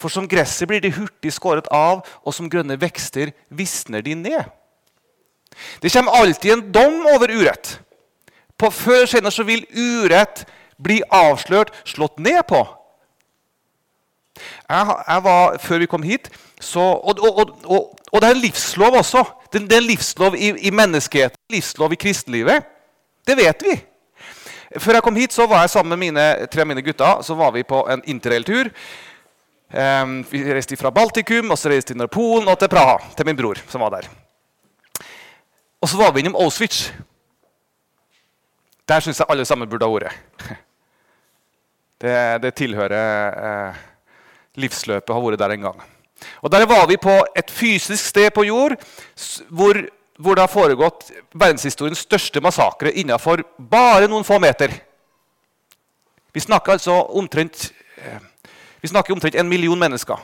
For 0.00 0.12
som 0.12 0.28
gresset 0.28 0.68
blir 0.68 0.80
de 0.80 0.92
hurtig 0.96 1.32
skåret 1.34 1.68
av, 1.74 2.00
og 2.24 2.34
som 2.34 2.48
grønne 2.50 2.78
vekster 2.80 3.34
visner 3.48 4.04
de 4.04 4.16
ned. 4.16 4.48
Det 5.82 5.92
kommer 5.92 6.16
alltid 6.16 6.52
en 6.52 6.66
dom 6.72 7.06
over 7.14 7.30
urett. 7.30 7.80
På 8.56 8.70
Før 8.70 9.02
eller 9.02 9.12
senere 9.12 9.34
så 9.34 9.44
vil 9.44 9.66
urett 9.72 10.44
bli 10.80 11.00
avslørt, 11.10 11.72
slått 11.84 12.18
ned 12.18 12.42
på. 12.48 12.60
Jeg, 14.70 14.86
jeg 15.08 15.24
var, 15.24 15.58
Før 15.60 15.78
vi 15.78 15.90
kom 15.90 16.02
hit 16.02 16.30
så, 16.60 16.80
og, 16.80 17.20
og, 17.20 17.38
og, 17.64 17.98
og, 18.12 18.20
det 18.20 18.28
er 18.28 18.34
en 18.34 18.42
livslov 18.42 18.96
også. 19.00 19.24
Det, 19.52 19.62
det 19.68 19.76
er 19.76 19.80
en 19.80 19.88
livslov 19.88 20.36
i, 20.36 20.50
i 20.68 20.70
menneskeheten, 20.70 21.38
livslov 21.50 21.92
i 21.92 22.00
kristenlivet. 22.00 22.68
Det 23.26 23.36
vet 23.36 23.64
vi. 23.64 23.76
Før 24.78 24.98
jeg 24.98 25.02
kom 25.02 25.16
hit, 25.16 25.32
så 25.32 25.46
var 25.50 25.64
jeg 25.64 25.70
sammen 25.70 25.96
med 25.96 26.02
mine, 26.04 26.26
tre 26.52 26.62
av 26.62 26.68
mine 26.68 26.84
gutter 26.84 27.24
så 27.26 27.34
var 27.34 27.54
vi 27.56 27.64
på 27.66 27.80
en 27.90 28.04
interrailtur. 28.06 28.68
Vi 29.70 30.40
reiste 30.50 30.76
fra 30.76 30.90
Baltikum 30.90 31.52
og 31.52 31.58
så 31.58 31.70
reiste 31.70 31.94
vi 31.94 32.00
til 32.00 32.10
Polen 32.10 32.48
og 32.50 32.58
til 32.58 32.68
Praha, 32.68 32.98
til 33.16 33.26
min 33.26 33.36
bror. 33.38 33.60
som 33.68 33.80
var 33.80 33.90
der. 33.90 34.08
Og 35.80 35.88
så 35.88 35.96
var 35.96 36.12
vi 36.12 36.20
innom 36.20 36.36
Auschwitz. 36.36 36.90
Der 38.88 39.00
syns 39.00 39.20
jeg 39.20 39.30
alle 39.30 39.44
sammen 39.46 39.68
burde 39.70 39.86
ha 39.86 39.94
vært. 39.94 40.12
Det, 42.00 42.12
det 42.40 42.54
tilhører 42.56 43.34
eh, 43.44 43.80
livsløpet 44.56 45.12
har 45.12 45.20
vært 45.20 45.42
der 45.42 45.52
en 45.52 45.66
gang. 45.66 45.82
Og 46.40 46.48
Der 46.52 46.64
var 46.64 46.86
vi 46.88 46.96
på 46.96 47.12
et 47.36 47.50
fysisk 47.52 48.06
sted 48.08 48.30
på 48.32 48.46
jord 48.48 48.72
hvor, 49.48 49.76
hvor 50.16 50.38
det 50.38 50.46
har 50.46 50.48
foregått 50.48 51.10
verdenshistoriens 51.34 52.00
største 52.06 52.40
massakre 52.40 52.94
innenfor 52.96 53.42
bare 53.58 54.08
noen 54.08 54.24
få 54.24 54.38
meter. 54.40 54.72
Vi 56.32 56.40
snakker 56.40 56.78
altså 56.78 56.96
omtrent, 57.20 57.68
eh, 58.00 58.16
vi 58.82 58.88
snakker 58.88 59.14
omtrent 59.14 59.34
en 59.34 59.48
million 59.48 59.78
mennesker. 59.78 60.16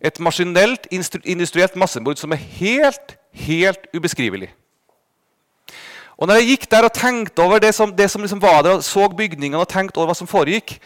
Et 0.00 0.20
maskinelt, 0.20 0.86
industrielt 1.24 1.76
massemord 1.76 2.16
som 2.16 2.32
er 2.32 2.36
helt, 2.36 3.16
helt 3.32 3.86
ubeskrivelig. 3.96 4.54
Og 6.16 6.28
når 6.28 6.34
jeg 6.34 6.46
gikk 6.46 6.70
der 6.70 6.84
og 6.84 6.92
tenkte 6.92 7.42
over 7.42 7.58
det 7.58 7.74
som, 7.74 7.92
det 7.96 8.10
som 8.10 8.20
liksom 8.20 8.42
var 8.42 8.62
der, 8.62 8.70
og 8.70 8.84
så 8.84 9.08
bygningene 9.08 9.58
og 9.58 9.68
tenkte 9.68 9.96
over 9.98 10.12
hva 10.12 10.14
som 10.14 10.28
foregikk, 10.28 10.78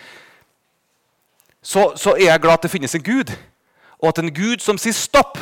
så, 1.63 1.93
så 1.97 2.15
er 2.15 2.31
jeg 2.31 2.41
glad 2.41 2.53
at 2.53 2.63
det 2.63 2.71
finnes 2.71 2.95
en 2.95 3.03
Gud 3.03 3.33
og 3.99 4.09
at 4.09 4.19
en 4.19 4.35
Gud 4.35 4.61
som 4.61 4.79
sier 4.79 4.93
stopp 4.93 5.39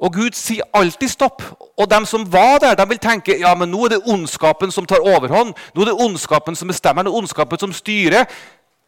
Og 0.00 0.14
Gud 0.14 0.32
sier 0.32 0.64
alltid 0.72 1.08
stopp. 1.12 1.42
Og 1.76 1.90
de 1.90 2.06
som 2.06 2.22
var 2.32 2.58
der, 2.58 2.74
de 2.74 2.88
vil 2.88 2.98
tenke 2.98 3.34
ja, 3.36 3.50
men 3.54 3.68
nå 3.68 3.84
er 3.84 3.88
det 3.92 3.98
ondskapen 4.08 4.72
som 4.72 4.86
tar 4.88 5.04
overhånd. 5.04 5.52
Nå 5.74 5.82
er 5.82 5.90
det 5.90 5.96
ondskapen 6.00 6.56
som 6.56 6.68
bestemmer, 6.72 7.04
det 7.04 7.12
er 7.12 7.18
ondskapen 7.18 7.60
som 7.60 7.74
styrer. 7.76 8.24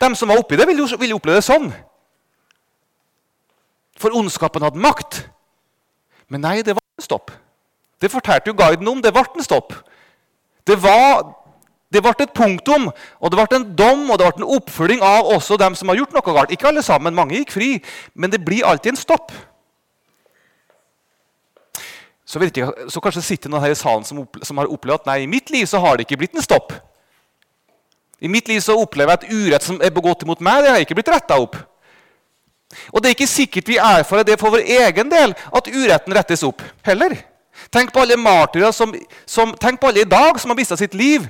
De 0.03 0.11
som 0.19 0.31
var 0.31 0.41
oppi 0.41 0.59
det, 0.59 0.67
ville 0.67 0.83
jo, 0.83 0.99
ville 0.99 1.17
oppleve 1.17 1.39
det 1.39 1.47
sånn. 1.47 1.71
For 4.01 4.15
ondskapen 4.19 4.65
hadde 4.67 4.83
makt. 4.83 5.23
Men 6.33 6.43
nei, 6.43 6.57
det 6.67 6.75
var 6.75 6.83
en 6.83 7.05
stopp. 7.05 7.31
Det 8.03 8.11
fortalte 8.11 8.51
jo 8.51 8.59
guiden 8.59 8.89
om. 8.89 9.03
Det 9.05 9.13
ble 9.15 9.23
en 9.23 9.47
stopp. 9.47 9.77
Det 10.67 10.79
var 10.83 11.23
det 11.93 12.01
ble 12.01 12.13
et 12.25 12.31
punktum, 12.33 12.87
og 13.21 13.31
det 13.31 13.37
ble 13.37 13.59
en 13.59 13.65
dom 13.77 14.07
og 14.09 14.17
det 14.17 14.29
ble 14.31 14.41
en 14.41 14.53
oppfølging 14.57 15.03
av 15.05 15.29
også 15.35 15.59
dem 15.61 15.75
som 15.77 15.91
har 15.93 15.99
gjort 16.01 16.15
noe 16.17 16.25
galt. 16.25 16.53
Ikke 16.55 16.71
alle 16.71 16.81
sammen, 16.85 17.13
mange 17.13 17.37
gikk 17.37 17.53
fri, 17.53 17.73
men 18.17 18.33
det 18.33 18.41
blir 18.45 18.65
alltid 18.65 18.95
en 18.95 19.01
stopp. 19.01 19.35
Så, 22.25 22.41
jeg, 22.41 22.65
så 22.89 23.03
kanskje 23.05 23.21
sitter 23.27 23.53
noen 23.53 23.61
her 23.67 23.75
i 23.75 23.77
salen 23.77 24.07
som, 24.09 24.23
som, 24.41 24.57
har 24.57 24.71
opplevd 24.73 25.03
at 25.03 25.11
nei, 25.11 25.19
i 25.27 25.29
mitt 25.29 25.53
liv 25.53 25.67
så 25.69 25.83
har 25.85 25.99
det 25.99 26.07
ikke 26.07 26.23
blitt 26.23 26.39
en 26.39 26.45
stopp. 26.45 26.73
I 28.23 28.31
mitt 28.31 28.49
liv 28.49 28.61
så 28.63 28.77
opplever 28.79 29.17
jeg 29.17 29.19
at 29.19 29.35
urett 29.35 29.67
som 29.67 29.81
er 29.83 29.91
begått 29.95 30.23
imot 30.23 30.43
meg, 30.45 30.63
det 30.63 30.71
har 30.71 30.85
ikke 30.85 30.95
blitt 30.95 31.11
retta 31.11 31.41
opp. 31.43 31.57
Og 32.93 33.03
det 33.03 33.11
er 33.11 33.17
ikke 33.17 33.29
sikkert 33.29 33.69
vi 33.69 33.81
erfarer 33.83 34.27
det 34.29 34.39
for 34.41 34.55
vår 34.55 34.63
egen 34.63 35.11
del, 35.11 35.35
at 35.35 35.69
uretten 35.69 36.15
rettes 36.17 36.45
opp 36.47 36.63
heller. 36.87 37.17
Tenk 37.73 37.93
på 37.93 38.03
alle 38.03 38.17
martyrer 38.21 38.73
som, 38.75 38.95
som, 39.29 39.53
tenk 39.61 39.81
på 39.81 39.91
alle 39.91 40.05
i 40.05 40.09
dag 40.09 40.39
som 40.41 40.53
har 40.53 40.59
mista 40.59 40.79
sitt 40.79 40.95
liv 40.97 41.27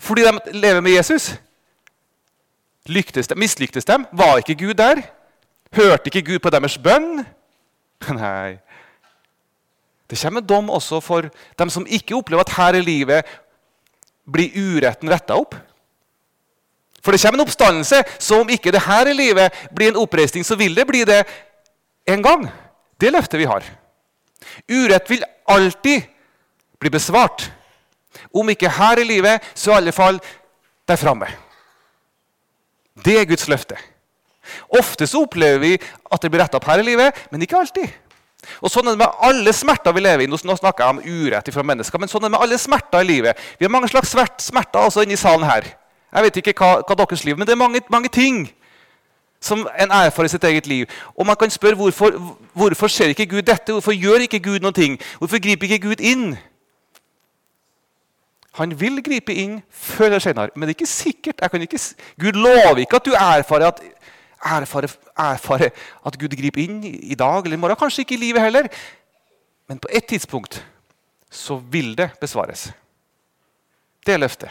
fordi 0.00 0.24
de 0.24 0.56
lever 0.56 0.80
med 0.80 0.96
Jesus. 0.96 1.34
Lyktes 2.88 3.28
de, 3.28 3.36
mislyktes 3.36 3.84
de? 3.84 3.98
Var 4.16 4.40
ikke 4.40 4.56
Gud 4.62 4.78
der? 4.80 5.02
Hørte 5.76 6.08
ikke 6.08 6.24
Gud 6.32 6.38
på 6.42 6.50
deres 6.50 6.78
bønn? 6.80 7.20
Nei. 8.16 8.56
Det 10.10 10.18
kommer 10.18 10.40
dom 10.40 10.72
også 10.72 11.02
for 11.04 11.28
dem 11.60 11.70
som 11.70 11.84
ikke 11.86 12.16
opplever 12.16 12.48
at 12.48 12.56
her 12.56 12.80
i 12.80 12.82
livet 12.82 13.28
blir 14.30 14.56
uretten 14.56 15.12
retta 15.12 15.36
opp. 15.38 15.54
For 17.00 17.12
det 17.12 17.20
kommer 17.22 17.40
en 17.40 17.46
oppstandelse, 17.46 18.02
så 18.18 18.40
om 18.40 18.50
ikke 18.52 18.72
det 18.74 18.82
her 18.84 19.08
i 19.08 19.16
livet 19.16 19.56
blir 19.74 19.92
en 19.92 20.00
oppreisning, 20.02 20.44
så 20.44 20.56
vil 20.56 20.74
det 20.76 20.86
bli 20.88 21.04
det 21.08 21.22
en 22.08 22.22
gang. 22.22 22.48
Det 23.00 23.12
løftet 23.12 23.40
vi 23.40 23.48
har. 23.48 23.64
Urett 24.68 25.10
vil 25.10 25.24
alltid 25.48 26.02
bli 26.80 26.90
besvart. 26.90 27.48
Om 28.34 28.52
ikke 28.52 28.68
her 28.68 29.00
i 29.00 29.06
livet, 29.06 29.40
så 29.54 29.72
i 29.72 29.78
alle 29.78 29.92
fall 29.96 30.20
der 30.88 31.00
framme. 31.00 31.28
Det 33.04 33.16
er 33.20 33.28
Guds 33.28 33.48
løfte. 33.48 33.78
Ofte 34.68 35.06
så 35.06 35.22
opplever 35.24 35.60
vi 35.62 35.72
at 35.78 36.22
det 36.22 36.30
blir 36.30 36.42
retta 36.42 36.58
opp 36.58 36.68
her 36.68 36.82
i 36.82 36.86
livet, 36.86 37.16
men 37.30 37.42
ikke 37.42 37.60
alltid. 37.60 37.88
Og 38.60 38.72
Sånn 38.72 38.88
er 38.88 38.96
det 38.96 39.02
med 39.02 39.20
alle 39.24 39.52
smerter 39.54 39.94
vi 39.94 40.02
lever 40.04 40.24
i. 40.24 40.30
Nå 40.30 40.38
snakker 40.40 40.84
jeg 40.84 40.96
om 40.96 41.02
urett 41.04 41.52
fra 41.54 41.64
mennesker, 41.66 42.00
men 42.00 42.10
sånn 42.10 42.24
er 42.24 42.28
det 42.28 42.34
med 42.36 42.44
alle 42.44 42.58
smerter 42.60 43.04
i 43.04 43.08
livet. 43.08 43.40
Vi 43.58 43.66
har 43.66 43.72
mange 43.72 43.90
slags 43.92 44.12
smerter 44.12 44.88
også 44.88 45.04
inne 45.04 45.16
i 45.16 45.20
salen 45.20 45.46
her. 45.48 45.68
Jeg 46.12 46.22
vet 46.22 46.36
ikke 46.36 46.54
hva, 46.58 46.80
hva 46.86 46.96
deres 46.98 47.24
liv, 47.24 47.38
men 47.38 47.46
det 47.46 47.54
er 47.54 47.60
mange, 47.60 47.80
mange 47.90 48.08
ting 48.08 48.48
som 49.40 49.62
en 49.80 49.90
erfarer 49.90 50.28
i 50.28 50.32
sitt 50.34 50.44
eget 50.44 50.66
liv. 50.66 50.86
Og 51.16 51.26
man 51.26 51.36
kan 51.36 51.50
spørre 51.50 51.74
hvorfor, 51.74 52.36
hvorfor 52.52 52.88
ser 52.88 53.14
ikke 53.14 53.26
Gud 53.26 53.42
dette? 53.42 53.72
Hvorfor 53.72 53.92
gjør 53.92 54.26
ikke 54.26 54.42
Gud 54.44 54.60
noe? 54.60 54.96
Hvorfor 55.18 55.40
griper 55.40 55.68
ikke 55.68 55.88
Gud 55.88 56.04
inn? 56.04 56.36
Han 58.58 58.74
vil 58.80 58.98
gripe 59.02 59.34
inn 59.34 59.60
før 59.70 60.10
eller 60.10 60.22
senere, 60.24 60.50
men 60.54 60.68
det 60.68 60.74
er 60.74 60.80
ikke 60.80 60.90
sikkert. 60.90 61.44
Ikke, 61.54 61.78
Gud 62.20 62.32
lover 62.36 62.82
ikke 62.82 62.98
at 62.98 63.06
du 63.06 63.12
erfarer 63.14 63.66
at, 63.70 63.80
erfarer, 64.44 64.96
erfarer 65.16 65.70
at 66.06 66.18
Gud 66.18 66.34
griper 66.36 66.64
inn 66.64 66.82
i 66.84 67.14
dag 67.14 67.44
eller 67.44 67.56
i 67.56 67.60
morgen. 67.60 67.78
Kanskje 67.78 68.04
ikke 68.04 68.18
i 68.18 68.24
livet 68.26 68.42
heller. 68.42 68.68
Men 69.68 69.78
på 69.78 69.88
et 69.92 70.04
tidspunkt 70.04 70.66
så 71.30 71.56
vil 71.56 71.94
det 71.98 72.10
besvares. 72.20 72.72
Det 74.06 74.20
løftet. 74.20 74.50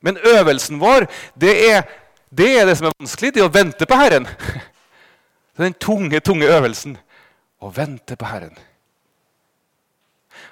Men 0.00 0.16
øvelsen 0.16 0.80
vår, 0.80 1.06
det 1.40 1.52
er, 1.70 1.82
det 2.30 2.48
er 2.60 2.66
det 2.66 2.78
som 2.78 2.88
er 2.88 2.96
vanskelig. 2.98 3.34
Det 3.34 3.42
er 3.42 3.48
å 3.48 3.52
vente 3.52 3.86
på 3.86 3.98
Herren. 4.00 4.24
Det 4.24 5.58
er 5.60 5.68
den 5.68 5.78
tunge, 5.80 6.20
tunge 6.24 6.48
øvelsen. 6.48 6.96
Å 7.60 7.72
vente 7.76 8.16
på 8.16 8.28
Herren. 8.28 8.56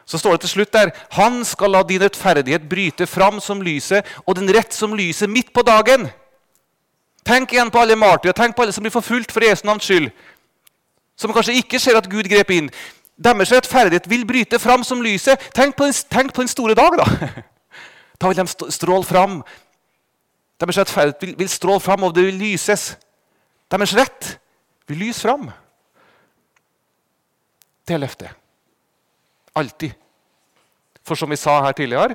Så 0.08 0.18
står 0.20 0.36
det 0.36 0.40
til 0.40 0.50
slutt 0.50 0.72
der 0.72 0.90
Han 1.16 1.44
skal 1.44 1.72
la 1.72 1.82
din 1.82 2.00
rettferdighet 2.00 2.68
bryte 2.68 3.06
fram 3.06 3.40
som 3.40 3.62
lyset, 3.62 4.04
og 4.26 4.36
den 4.36 4.48
rett 4.52 4.74
som 4.74 4.96
lyset 4.96 5.30
midt 5.30 5.52
på 5.52 5.62
dagen. 5.62 6.08
Tenk 7.24 7.52
igjen 7.52 7.70
på 7.70 7.80
alle 7.80 7.96
martyrer, 7.96 8.32
tenk 8.32 8.56
på 8.56 8.64
alle 8.64 8.72
som 8.72 8.84
blir 8.84 8.92
forfulgt 8.92 9.32
for 9.32 9.44
Jesu 9.44 9.66
navns 9.68 9.84
skyld. 9.84 10.08
Som 11.18 11.32
kanskje 11.32 11.58
ikke 11.60 11.80
ser 11.80 11.98
at 11.98 12.08
Gud 12.08 12.28
grep 12.30 12.50
inn. 12.54 12.70
Deres 13.18 13.52
rettferdighet 13.52 14.06
vil 14.08 14.24
bryte 14.26 14.60
fram 14.62 14.84
som 14.86 15.02
lyset. 15.02 15.40
Tenk 15.54 15.76
på 15.76 15.88
den, 15.88 15.96
tenk 16.08 16.32
på 16.32 16.44
den 16.44 16.52
store 16.52 16.76
dag, 16.78 17.00
da. 17.00 17.08
Da 18.20 18.28
vil 18.28 18.36
de 18.36 18.72
stråle 18.72 19.04
fram. 19.04 19.42
Deres 20.60 20.78
rettferdighet 20.78 21.22
vil, 21.22 21.34
vil 21.38 21.48
stråle 21.48 21.80
fram, 21.80 22.02
og 22.02 22.14
det 22.14 22.24
vil 22.26 22.40
lyses. 22.40 22.96
Deres 23.70 23.94
rett 23.96 24.34
vil 24.88 25.04
lyse 25.06 25.22
fram. 25.22 25.50
Det 27.88 27.94
er 27.94 28.02
løftet. 28.02 28.34
Alltid. 29.54 29.94
For 31.06 31.14
som 31.14 31.30
vi 31.30 31.36
sa 31.40 31.62
her 31.64 31.72
tidligere 31.72 32.14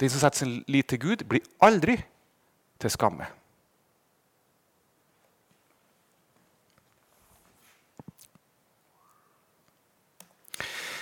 Den 0.00 0.10
som 0.10 0.20
setter 0.20 0.38
sin 0.38 0.64
lit 0.68 0.88
til 0.88 0.98
Gud, 1.00 1.22
blir 1.24 1.40
aldri 1.62 1.94
til 2.80 2.90
skamme. 2.90 3.26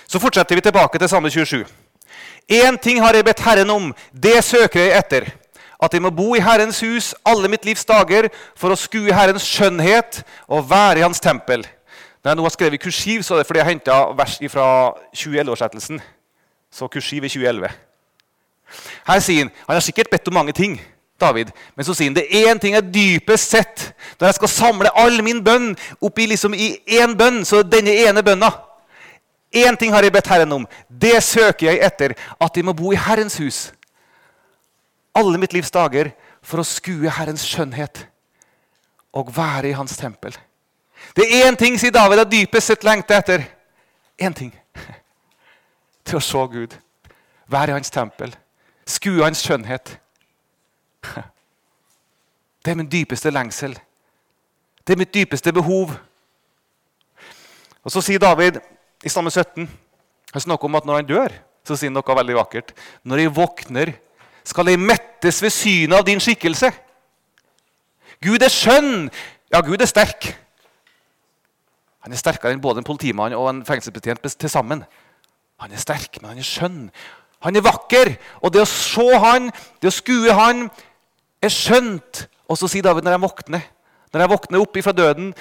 Så 0.07 0.19
fortsetter 0.21 0.55
vi 0.55 0.61
tilbake 0.61 0.99
til 0.99 1.09
samme 1.09 1.29
27. 1.29 1.65
Én 2.51 2.77
ting 2.77 2.99
har 3.01 3.15
jeg 3.15 3.25
bedt 3.25 3.43
Herren 3.45 3.69
om, 3.69 3.93
det 4.11 4.43
søker 4.43 4.79
jeg 4.79 4.97
etter. 4.97 5.29
At 5.83 5.93
jeg 5.93 6.01
må 6.01 6.09
bo 6.15 6.33
i 6.35 6.41
Herrens 6.43 6.79
hus 6.83 7.13
alle 7.27 7.49
mitt 7.51 7.65
livs 7.67 7.85
dager 7.85 8.29
for 8.55 8.71
å 8.71 8.79
skue 8.79 9.13
Herrens 9.13 9.45
skjønnhet 9.47 10.21
og 10.47 10.69
være 10.69 11.01
i 11.01 11.05
Hans 11.05 11.19
tempel. 11.23 11.65
Når 12.23 12.31
jeg 12.31 12.39
nå 12.39 12.43
har 12.45 12.53
skrevet 12.55 12.81
kursiv, 12.81 13.23
så 13.23 13.35
er 13.35 13.41
det 13.41 13.47
fordi 13.49 13.59
jeg 13.59 13.67
henta 13.67 13.97
vers 14.15 14.37
fra 14.51 14.67
2011-oversettelsen. 15.11 15.99
Så 16.71 16.87
kursiv 16.87 17.25
i 17.27 17.31
2011. 17.31 17.67
Her 19.07 19.19
sier 19.21 19.43
han 19.43 19.51
han 19.67 19.75
har 19.75 19.83
sikkert 19.83 20.11
bedt 20.11 20.27
om 20.31 20.39
mange 20.39 20.55
ting. 20.55 20.79
David. 21.19 21.51
Men 21.75 21.85
så 21.85 21.93
sier 21.95 22.09
han 22.09 22.15
det 22.15 22.25
er 22.31 22.49
én 22.51 22.59
ting 22.59 22.73
jeg 22.73 22.89
dypest 22.93 23.51
sett 23.53 23.83
Når 24.19 24.27
jeg 24.27 24.35
skal 24.39 24.49
samle 24.49 24.89
all 24.97 25.21
min 25.23 25.43
bønn 25.45 25.69
oppi 26.01 26.25
liksom, 26.27 26.55
i 26.57 26.79
én 26.99 27.13
bønn, 27.17 27.43
så 27.45 27.61
denne 27.63 27.93
ene 28.07 28.23
bønna 28.23 28.49
Én 29.53 29.77
ting 29.77 29.93
har 29.93 30.03
jeg 30.03 30.13
bedt 30.13 30.27
Herren 30.27 30.51
om. 30.51 30.67
Det 30.89 31.15
søker 31.23 31.69
jeg 31.69 31.81
etter. 31.85 32.15
At 32.41 32.57
jeg 32.57 32.65
må 32.65 32.73
bo 32.73 32.91
i 32.91 32.99
Herrens 32.99 33.37
hus 33.37 33.67
alle 35.13 35.37
mitt 35.37 35.53
livs 35.53 35.71
dager 35.71 36.11
for 36.43 36.61
å 36.61 36.67
skue 36.67 37.11
Herrens 37.11 37.45
skjønnhet 37.45 38.07
og 39.13 39.29
være 39.35 39.69
i 39.69 39.75
Hans 39.77 39.95
tempel. 39.97 40.35
Det 41.13 41.27
er 41.27 41.47
én 41.47 41.57
ting, 41.59 41.77
sier 41.77 41.93
David, 41.93 42.23
jeg 42.23 42.31
dypest 42.31 42.71
sett 42.71 42.85
lengter 42.87 43.19
etter. 43.21 43.43
Én 44.17 44.33
ting. 44.33 44.51
Til 46.07 46.17
å 46.17 46.23
se 46.23 46.45
Gud. 46.49 46.73
Være 47.51 47.73
i 47.73 47.77
Hans 47.77 47.93
tempel. 47.93 48.33
Skue 48.89 49.23
Hans 49.23 49.43
skjønnhet. 49.45 49.97
Det 52.63 52.71
er 52.71 52.79
min 52.79 52.89
dypeste 52.89 53.29
lengsel. 53.29 53.75
Det 54.87 54.95
er 54.95 54.99
mitt 54.99 55.13
dypeste 55.13 55.51
behov. 55.53 55.91
Og 57.83 57.91
Så 57.91 58.01
sier 58.01 58.19
David 58.23 58.61
i 59.03 59.11
Stamme 59.11 59.31
17 59.31 59.67
han 60.33 60.41
snakker 60.41 60.65
om 60.65 60.75
at 60.79 60.85
når 60.87 60.95
han 60.97 61.09
dør, 61.09 61.33
så 61.61 61.75
sier 61.77 61.91
han 61.91 61.97
noe 61.99 62.15
veldig 62.17 62.35
vakkert. 62.39 62.71
Når 63.05 63.19
jeg 63.21 63.33
våkner, 63.35 63.91
skal 64.43 64.71
jeg 64.71 64.81
mettes 64.81 65.41
ved 65.43 65.53
synet 65.53 65.99
av 65.99 66.07
din 66.07 66.21
skikkelse. 66.23 66.71
Gud 68.23 68.41
er 68.41 68.49
skjønn. 68.49 69.11
Ja, 69.53 69.61
Gud 69.61 69.83
er 69.83 69.89
sterk. 69.89 70.31
Han 72.03 72.15
er 72.15 72.19
sterkere 72.19 72.55
enn 72.55 72.63
både 72.63 72.81
en 72.81 72.87
politimann 72.87 73.35
og 73.37 73.45
en 73.51 73.61
fengselsbetjent 73.67 74.25
til 74.25 74.51
sammen. 74.51 74.81
Han 75.61 75.71
er 75.71 75.83
sterk, 75.83 76.17
men 76.19 76.33
han 76.33 76.41
er 76.41 76.49
skjønn. 76.49 76.81
Han 77.45 77.59
er 77.59 77.63
vakker. 77.63 78.15
Og 78.41 78.55
det 78.55 78.65
å 78.65 78.67
se 78.67 79.05
han, 79.21 79.51
det 79.79 79.91
å 79.91 79.95
skue 79.95 80.33
han, 80.33 80.65
er 81.43 81.53
skjønt. 81.53 82.25
Og 82.49 82.57
så 82.57 82.71
sier 82.71 82.83
David 82.83 83.05
når 83.05 83.19
jeg 83.19 83.25
våkner 83.27 83.69
når 84.13 84.21
jeg 84.21 84.29
våkner 84.29 84.61
opp 84.61 84.75
fra 84.85 84.91
døden, 84.93 85.31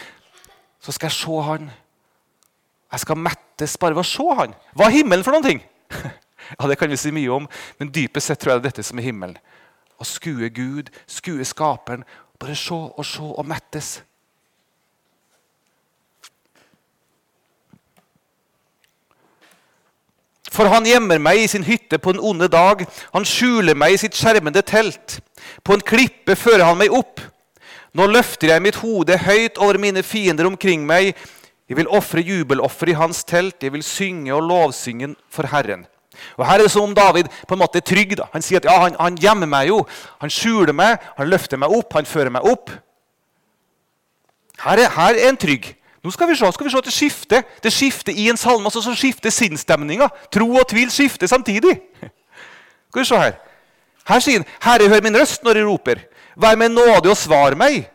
så 0.81 0.93
skal 0.97 1.11
jeg 1.11 1.17
se 1.19 1.41
han. 1.45 1.67
Jeg 2.93 3.01
skal 3.01 3.19
mettes 3.19 3.79
bare 3.81 3.97
ved 3.97 4.05
å 4.05 4.09
se 4.09 4.27
han. 4.37 4.53
Hva 4.77 4.89
er 4.89 4.99
himmelen 4.99 5.25
for 5.25 5.37
noen 5.37 5.49
ting? 5.51 5.65
Ja, 6.59 6.67
Det 6.69 6.75
kan 6.77 6.91
vi 6.91 6.97
si 6.99 7.13
mye 7.15 7.31
om, 7.33 7.45
men 7.79 7.93
dypest 7.95 8.29
sett 8.29 8.41
tror 8.43 8.51
jeg 8.53 8.61
det 8.61 8.67
er 8.67 8.73
dette 8.73 8.85
som 8.85 8.99
er 8.99 9.07
himmelen. 9.07 9.37
Å 9.97 10.05
skue 10.05 10.51
Gud, 10.53 10.91
skue 11.07 11.47
Skaperen. 11.47 12.03
Bare 12.37 12.57
se 12.59 12.75
og 12.75 13.07
se 13.07 13.23
og 13.23 13.47
mettes. 13.47 14.03
For 20.53 20.69
han 20.69 20.85
gjemmer 20.85 21.23
meg 21.23 21.41
i 21.41 21.49
sin 21.49 21.65
hytte 21.65 21.97
på 22.03 22.13
en 22.13 22.21
onde 22.21 22.51
dag. 22.53 22.85
Han 23.15 23.25
skjuler 23.25 23.79
meg 23.79 23.95
i 23.95 24.01
sitt 24.03 24.19
skjermende 24.19 24.61
telt. 24.67 25.21
På 25.65 25.77
en 25.77 25.85
klippe 25.85 26.37
fører 26.37 26.67
han 26.69 26.81
meg 26.83 26.93
opp. 26.93 27.23
Nå 27.97 28.09
løfter 28.09 28.53
jeg 28.53 28.65
mitt 28.65 28.81
hode 28.83 29.17
høyt 29.21 29.61
over 29.61 29.79
mine 29.81 30.03
fiender 30.05 30.49
omkring 30.49 30.85
meg. 30.89 31.15
Jeg 31.73 31.79
vil 31.79 31.89
ofre 31.89 32.21
jubeloffer 32.21 32.91
i 32.93 32.95
hans 33.01 33.23
telt. 33.25 33.63
Jeg 33.65 33.73
vil 33.73 33.83
synge 33.83 34.35
og 34.37 34.43
lovsynge 34.45 35.15
for 35.33 35.49
Herren. 35.49 35.87
Og 36.37 36.45
Her 36.45 36.59
er 36.59 36.67
det 36.67 36.71
som 36.71 36.83
om 36.85 36.93
David 36.95 37.31
på 37.49 37.57
en 37.57 37.63
måte 37.63 37.81
er 37.81 37.87
trygg. 37.89 38.13
Da. 38.19 38.27
Han 38.35 38.45
sier 38.45 38.61
at 38.61 38.67
ja, 38.69 38.75
han, 38.83 38.99
han 39.01 39.17
gjemmer 39.17 39.49
meg 39.49 39.71
jo. 39.71 39.79
Han 40.21 40.29
skjuler 40.29 40.77
meg, 40.77 41.01
han 41.17 41.31
løfter 41.33 41.57
meg 41.57 41.73
opp, 41.73 41.97
han 41.97 42.05
fører 42.05 42.29
meg 42.35 42.45
opp. 42.45 42.75
Her 44.67 44.83
er, 44.83 44.93
her 44.99 45.17
er 45.17 45.31
en 45.31 45.41
trygg. 45.41 45.71
Nå 46.05 46.13
skal 46.13 46.29
vi 46.29 46.37
se, 46.37 46.51
skal 46.53 46.69
vi 46.69 46.75
se 46.75 46.85
det 46.85 46.93
skifter. 46.93 47.49
Det 47.65 47.73
skifter 47.73 48.21
i 48.21 48.29
en 48.29 48.37
salme, 48.37 48.69
altså 48.69 48.85
så 48.85 48.93
skifter 48.99 49.33
sinnsstemninga. 49.33 50.11
Tro 50.29 50.51
og 50.53 50.69
tvil 50.69 50.93
skifter 50.93 51.31
samtidig. 51.31 51.79
Skal 52.93 53.01
vi 53.01 53.09
se 53.09 53.17
Her 53.17 53.33
Her 54.05 54.21
sier 54.21 54.43
han, 54.43 54.47
'Herre, 54.61 54.89
hør 54.93 55.01
min 55.01 55.17
røst 55.17 55.45
når 55.45 55.57
jeg 55.57 55.67
roper.' 55.67 56.05
'Vær 56.37 56.57
meg 56.57 56.71
nådig 56.71 57.11
og 57.11 57.17
svar 57.17 57.55
meg.' 57.57 57.87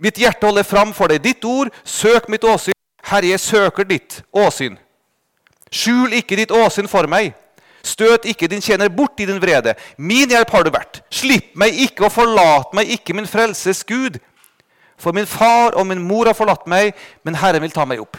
Mitt 0.00 0.18
hjerte 0.18 0.46
holder 0.46 0.66
fram 0.66 0.92
for 0.94 1.12
deg 1.12 1.22
ditt 1.22 1.44
ord. 1.44 1.70
Søk 1.84 2.28
mitt 2.32 2.44
åsyn. 2.44 2.74
Herre, 3.04 3.30
jeg 3.34 3.40
søker 3.40 3.86
ditt 3.86 4.22
åsyn. 4.32 4.78
Skjul 5.74 6.14
ikke 6.18 6.38
ditt 6.38 6.54
åsyn 6.54 6.88
for 6.90 7.08
meg. 7.10 7.34
Støt 7.84 8.24
ikke 8.24 8.48
din 8.48 8.62
tjener 8.64 8.88
bort 8.88 9.20
i 9.20 9.26
din 9.28 9.40
vrede. 9.42 9.74
Min 9.98 10.30
hjelp 10.30 10.50
har 10.54 10.64
du 10.64 10.70
vært. 10.72 11.02
Slipp 11.12 11.52
meg 11.60 11.76
ikke 11.86 12.06
og 12.06 12.14
forlat 12.14 12.72
meg 12.76 12.90
ikke, 12.96 13.14
min 13.16 13.28
frelses 13.28 13.84
Gud. 13.84 14.16
For 14.96 15.12
min 15.12 15.28
far 15.28 15.76
og 15.76 15.86
min 15.86 16.00
mor 16.00 16.30
har 16.30 16.38
forlatt 16.38 16.64
meg, 16.70 16.94
men 17.24 17.36
Herren 17.36 17.62
vil 17.62 17.74
ta 17.74 17.84
meg 17.84 18.00
opp. 18.00 18.16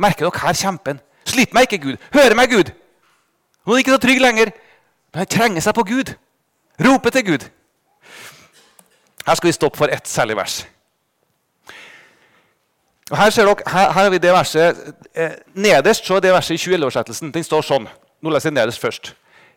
Merker 0.00 0.28
dere 0.28 0.44
her 0.46 0.56
kjempen? 0.56 1.00
Slipp 1.28 1.52
meg 1.52 1.68
ikke, 1.68 1.82
Gud. 1.82 2.00
Hører 2.14 2.38
meg, 2.38 2.54
Gud. 2.54 2.72
Nå 3.66 3.74
er 3.74 3.76
han 3.76 3.84
ikke 3.84 3.96
så 3.96 4.02
trygg 4.06 4.22
lenger, 4.22 4.52
men 5.12 5.22
han 5.24 5.30
trenger 5.34 5.64
seg 5.64 5.76
på 5.76 5.84
Gud. 5.90 6.14
Roper 6.86 7.12
til 7.12 7.26
Gud. 7.26 7.46
Her 9.26 9.36
skal 9.36 9.50
vi 9.50 9.56
stoppe 9.56 9.80
for 9.80 9.92
ett 9.92 10.08
særlig 10.08 10.38
vers. 10.38 10.62
Og 13.10 13.16
Her 13.16 13.30
ser 13.30 13.46
dere, 13.46 13.62
her, 13.66 13.92
her 13.92 14.02
har 14.02 14.10
vi 14.10 14.18
det 14.18 14.32
verset, 14.34 14.94
eh, 15.14 15.36
Nederst 15.54 16.06
så 16.06 16.16
er 16.16 16.20
det 16.20 16.32
verset 16.34 16.56
i 16.56 16.58
2011-oversettelsen. 16.58 17.30
Den 17.34 17.44
står 17.44 17.62
sånn. 17.62 17.86
Nå 18.22 18.32
leser 18.32 18.50
jeg 18.50 18.56
nederst 18.56 18.82
først. 18.82 19.12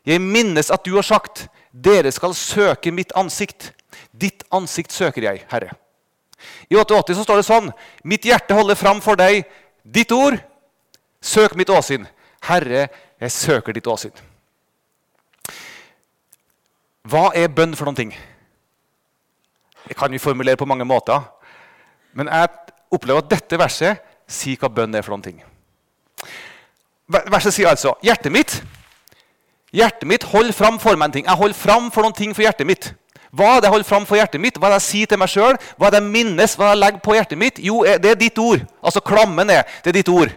Jeg 0.05 0.21
minnes 0.21 0.69
at 0.69 0.85
du 0.85 0.93
har 0.95 1.05
sagt, 1.05 1.47
dere 1.73 2.11
skal 2.11 2.35
søke 2.37 2.91
mitt 2.93 3.11
ansikt. 3.17 3.71
Ditt 4.13 4.43
ansikt 4.53 4.93
søker 4.93 5.25
jeg, 5.25 5.43
Herre. 5.49 5.73
I 6.69 6.77
88 6.77 7.17
så 7.17 7.25
står 7.25 7.41
det 7.41 7.47
sånn 7.49 7.65
Mitt 8.07 8.23
hjerte 8.23 8.55
holder 8.55 8.77
fram 8.79 9.01
for 9.03 9.19
deg 9.19 9.41
ditt 9.83 10.11
ord. 10.15 10.37
Søk 11.21 11.57
mitt 11.59 11.69
åsyn. 11.73 12.05
Herre, 12.47 12.87
jeg 13.19 13.31
søker 13.33 13.75
ditt 13.75 13.89
åsyn. 13.89 14.13
Hva 17.09 17.31
er 17.35 17.49
bønn 17.49 17.73
for 17.75 17.89
noen 17.89 17.97
ting? 17.97 18.13
Det 19.87 19.97
kan 19.97 20.11
vi 20.13 20.21
formulere 20.21 20.59
på 20.59 20.67
mange 20.69 20.85
måter. 20.85 21.25
Men 22.13 22.29
jeg 22.29 22.68
opplever 22.91 23.23
at 23.23 23.31
dette 23.31 23.59
verset 23.59 24.03
sier 24.29 24.59
hva 24.61 24.69
bønn 24.69 24.95
er 24.95 25.05
for 25.05 25.15
noen 25.15 25.25
ting. 25.25 25.39
Verset 27.09 27.55
sier 27.55 27.69
altså 27.71 27.95
hjertet 28.05 28.33
mitt 28.33 28.59
Hjertet 29.73 30.07
mitt 30.09 30.23
holder 30.25 30.53
fram 30.53 30.79
for 30.81 30.97
meg 30.97 31.09
en 31.09 31.13
ting. 31.13 31.25
Jeg 31.27 31.37
holder 31.37 31.53
fram 31.53 31.91
for 31.93 32.01
noen 32.01 32.15
ting 32.17 32.31
for 32.33 32.41
hjertet 32.41 32.65
mitt. 32.65 32.87
Hva 33.29 33.51
er 33.51 33.59
det 33.61 33.67
jeg 33.67 33.73
holder 33.75 33.85
fram 33.85 34.05
for 34.09 34.17
hjertet 34.17 34.41
mitt? 34.41 34.55
Hva 34.57 34.65
er 34.65 34.73
det 34.73 34.79
jeg 34.79 34.87
sier 34.87 35.09
til 35.11 35.19
meg 35.21 35.29
sjøl? 35.29 35.59
Hva 35.77 35.87
er 35.87 35.93
det 35.93 35.99
jeg 35.99 36.13
minnes? 36.15 36.55
Hva 36.57 36.65
er 36.65 36.71
det 36.71 36.73
jeg 36.73 36.81
legger 36.83 37.03
på 37.05 37.13
hjertet 37.13 37.37
mitt? 37.37 37.59
Jo, 37.61 37.83
det 37.85 38.09
er 38.09 38.17
ditt 38.17 38.41
ord. 38.41 38.63
Altså 38.81 39.03
klammen 39.05 39.53
er 39.53 39.67
det 39.83 39.93
er 39.93 39.99
ditt 39.99 40.09
ord. 40.09 40.33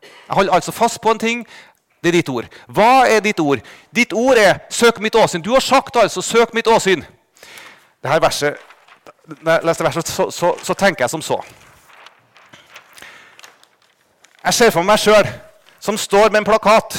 Jeg 0.00 0.38
holder 0.38 0.56
altså 0.56 0.72
fast 0.72 1.00
på 1.04 1.12
en 1.12 1.20
ting. 1.20 1.44
Det 2.00 2.08
er 2.08 2.16
ditt 2.16 2.32
ord. 2.32 2.48
Hva 2.72 3.04
er 3.04 3.20
ditt 3.20 3.40
ord? 3.44 3.60
Ditt 3.92 4.12
ord 4.16 4.40
er 4.40 4.64
'søk 4.70 5.00
mitt 5.00 5.16
åsyn'. 5.16 5.42
Du 5.42 5.52
har 5.52 5.60
sagt 5.60 5.96
altså 5.96 6.22
'søk 6.22 6.54
mitt 6.54 6.66
åsyn'. 6.66 7.04
Dette 8.02 8.22
verset, 8.22 8.56
når 9.42 9.52
jeg 9.52 9.60
leser 9.64 9.84
verset, 9.84 10.08
så, 10.08 10.30
så, 10.30 10.54
så 10.62 10.74
tenker 10.74 11.04
jeg 11.04 11.10
som 11.10 11.22
så. 11.22 11.44
Jeg 14.44 14.54
ser 14.54 14.70
for 14.72 14.86
meg 14.86 14.98
sjøl 14.98 15.28
som 15.80 15.98
står 15.98 16.30
med 16.30 16.42
en 16.42 16.48
plakat. 16.48 16.96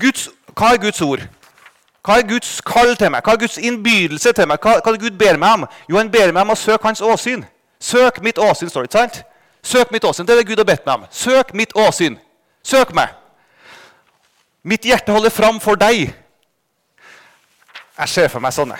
Guds, 0.00 0.28
hva 0.54 0.74
er 0.74 0.82
Guds 0.82 1.00
ord? 1.02 1.22
Hva 2.04 2.18
er 2.18 2.28
Guds 2.28 2.60
kall 2.64 2.94
til 2.96 3.10
meg? 3.12 3.24
Hva 3.24 3.34
er 3.34 3.40
Guds 3.42 3.58
innbydelse 3.58 4.32
til 4.32 4.48
meg? 4.48 4.62
Hva, 4.62 4.78
hva 4.84 4.94
Gud 4.96 5.18
ber 5.18 5.36
meg 5.40 5.58
om? 5.58 5.66
Jo, 5.90 5.98
han 5.98 6.10
ber 6.10 6.32
meg 6.32 6.44
om 6.44 6.54
å 6.54 6.58
søke 6.58 6.86
hans 6.86 7.02
åsyn. 7.04 7.44
Søk 7.80 8.22
mitt 8.22 8.38
åsyn, 8.38 8.70
står 8.70 8.86
det 8.86 8.90
ikke 8.90 9.02
sant? 9.02 9.18
Søk 9.62 9.92
mitt 9.92 10.04
åsyn. 10.04 10.26
Det 10.26 10.34
er 10.34 10.40
det 10.40 10.48
Gud 10.48 10.62
har 10.62 10.68
bedt 10.68 10.86
meg 10.86 10.94
om. 10.94 11.06
Søk 11.10 11.52
mitt 11.54 11.74
åsyn. 11.76 12.18
Søk 12.64 12.94
meg. 12.96 13.12
Mitt 14.62 14.86
hjerte 14.86 15.12
holder 15.12 15.34
fram 15.34 15.60
for 15.60 15.78
deg. 15.78 16.14
Jeg 17.98 18.08
ser 18.08 18.32
for 18.32 18.42
meg 18.42 18.54
sånne. 18.54 18.78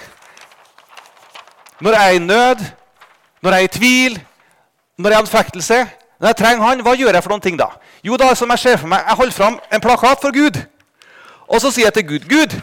Når 1.81 1.95
jeg 1.95 2.09
er 2.09 2.17
i 2.17 2.23
nød, 2.23 2.64
når 3.43 3.55
jeg 3.55 3.61
er 3.61 3.69
i 3.69 3.73
tvil, 3.77 4.19
når 4.99 5.11
jeg 5.11 5.17
er 5.17 5.21
i 5.21 5.25
anfektelse, 5.27 5.79
når 6.20 6.28
jeg 6.28 6.37
trenger 6.37 6.64
Han, 6.64 6.81
hva 6.83 6.94
gjør 6.98 7.14
jeg 7.14 7.22
for 7.22 7.31
noen 7.31 7.42
ting 7.44 7.59
da? 7.59 7.68
Jo, 8.02 8.16
da 8.16 8.33
som 8.35 8.50
jeg 8.50 8.59
ser 8.59 8.76
for 8.76 8.90
meg, 8.90 9.04
jeg 9.07 9.16
holder 9.16 9.33
fram 9.33 9.61
en 9.72 9.81
plakat 9.81 10.18
for 10.22 10.35
Gud. 10.35 10.59
Og 11.48 11.61
så 11.61 11.70
sier 11.70 11.87
jeg 11.87 11.94
til 11.94 12.09
Gud 12.09 12.28
Gud, 12.28 12.61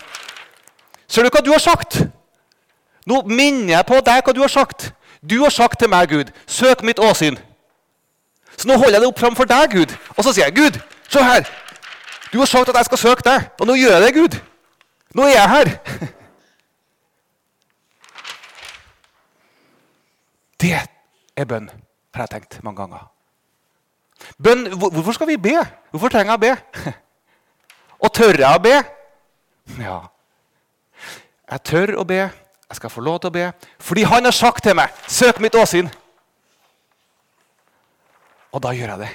Ser 1.08 1.24
du 1.24 1.30
hva 1.30 1.42
du 1.46 1.52
har 1.54 1.62
sagt? 1.62 2.00
Nå 3.06 3.22
minner 3.30 3.76
jeg 3.76 3.86
på 3.86 4.00
deg 4.02 4.26
hva 4.26 4.34
du 4.34 4.42
har 4.42 4.50
sagt. 4.50 4.90
Du 5.22 5.38
har 5.44 5.54
sagt 5.54 5.80
til 5.80 5.90
meg, 5.90 6.10
Gud, 6.10 6.32
søk 6.48 6.82
mitt 6.84 7.00
åsyn. 7.00 7.38
Så 8.58 8.68
nå 8.68 8.74
holder 8.74 8.98
jeg 8.98 9.02
det 9.04 9.12
opp 9.12 9.20
framfor 9.22 9.46
deg, 9.50 9.70
Gud. 9.72 9.94
Og 10.18 10.24
så 10.26 10.34
sier 10.34 10.50
jeg, 10.50 10.56
Gud, 10.58 10.80
se 11.10 11.24
her. 11.24 11.46
Du 12.34 12.40
har 12.42 12.50
sagt 12.50 12.70
at 12.70 12.76
jeg 12.82 12.90
skal 12.90 12.98
søke 12.98 13.26
deg, 13.26 13.50
og 13.60 13.70
nå 13.70 13.78
gjør 13.78 13.98
jeg 13.98 14.02
det, 14.02 14.14
Gud. 14.18 14.40
Nå 15.16 15.30
er 15.30 15.36
jeg 15.38 15.50
her. 15.50 15.68
Det 20.66 20.72
er 21.38 21.46
bønn, 21.46 21.70
har 22.16 22.26
jeg 22.26 22.30
tenkt 22.32 22.64
mange 22.64 22.82
ganger. 22.82 23.15
Bønn, 24.38 24.68
Hvorfor 24.78 25.12
skal 25.16 25.28
vi 25.28 25.38
be? 25.38 25.58
Hvorfor 25.92 26.12
trenger 26.14 26.34
jeg 26.34 26.40
å 26.40 26.44
be? 26.46 26.92
Og 28.04 28.14
tør 28.14 28.40
jeg 28.42 28.50
å 28.50 28.62
be? 28.62 28.76
Ja, 29.82 30.00
jeg 31.52 31.64
tør 31.66 31.96
å 32.02 32.06
be. 32.08 32.24
Jeg 32.66 32.80
skal 32.80 32.90
få 32.90 33.02
lov 33.06 33.20
til 33.22 33.30
å 33.30 33.36
be. 33.36 33.46
Fordi 33.82 34.04
han 34.10 34.26
har 34.26 34.34
sagt 34.34 34.64
til 34.64 34.76
meg 34.76 34.90
'Søk 35.08 35.40
mitt 35.40 35.56
åsyn'. 35.56 35.90
Og 38.52 38.62
da 38.64 38.72
gjør 38.72 38.90
jeg 38.96 39.00
det. 39.00 39.10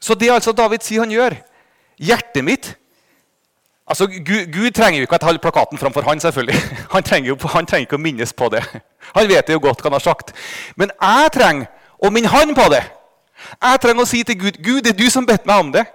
Så 0.00 0.14
det 0.14 0.28
er 0.28 0.34
altså 0.38 0.52
David 0.52 0.84
sier 0.86 1.02
han 1.02 1.10
gjør 1.10 1.34
Hjertet 1.98 2.44
mitt 2.44 2.76
Altså, 3.96 4.20
Gud, 4.26 4.52
Gud, 4.52 4.70
trenger 4.76 5.00
jo 5.00 5.06
ikke 5.06 5.16
å 5.16 5.24
holder 5.24 5.40
plakaten 5.40 5.78
framfor 5.80 6.04
han, 6.04 6.20
selvfølgelig. 6.20 6.58
Han 6.94 7.04
trenger, 7.06 7.30
jo, 7.30 7.36
han 7.48 7.64
trenger 7.64 7.86
ikke 7.86 7.96
å 7.96 8.02
minnes 8.04 8.32
på 8.36 8.50
det. 8.52 8.60
Han 9.16 9.28
vet 9.30 9.48
jo 9.48 9.60
godt 9.62 9.80
hva 9.80 9.88
han 9.88 9.96
har 9.96 10.04
sagt. 10.04 10.34
Men 10.76 10.92
jeg 10.92 11.30
trenger 11.32 11.70
å 12.04 12.10
minne 12.12 12.28
han 12.28 12.52
på 12.56 12.66
det. 12.72 12.82
Jeg 13.54 13.80
trenger 13.80 14.04
å 14.04 14.08
si 14.10 14.20
til 14.28 14.36
Gud 14.40 14.58
Gud, 14.60 14.82
det 14.84 14.92
er 14.92 14.98
du 14.98 15.08
som 15.12 15.24
bedt 15.24 15.48
meg 15.48 15.64
om 15.64 15.72
det. 15.72 15.86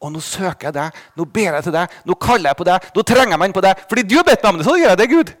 Og 0.00 0.14
nå 0.14 0.24
søker 0.24 0.70
jeg 0.70 0.76
deg, 0.78 1.04
nå 1.20 1.28
ber 1.36 1.58
jeg 1.58 1.68
til 1.68 1.76
deg, 1.76 2.00
nå 2.08 2.16
kaller 2.16 2.50
jeg 2.50 2.60
på 2.62 2.68
deg, 2.70 2.88
nå 2.96 3.06
trenger 3.12 3.36
jeg 3.36 3.42
meg 3.42 3.52
inn 3.52 3.58
på 3.60 3.66
deg. 3.68 3.84
Fordi 3.92 4.06
du 4.08 4.16
har 4.16 4.26
bedt 4.30 4.42
meg 4.42 4.54
om 4.54 4.62
det, 4.62 4.68
så 4.70 4.78
gjør 4.80 4.94
jeg 4.94 5.02
det, 5.02 5.10
Gud. 5.12 5.36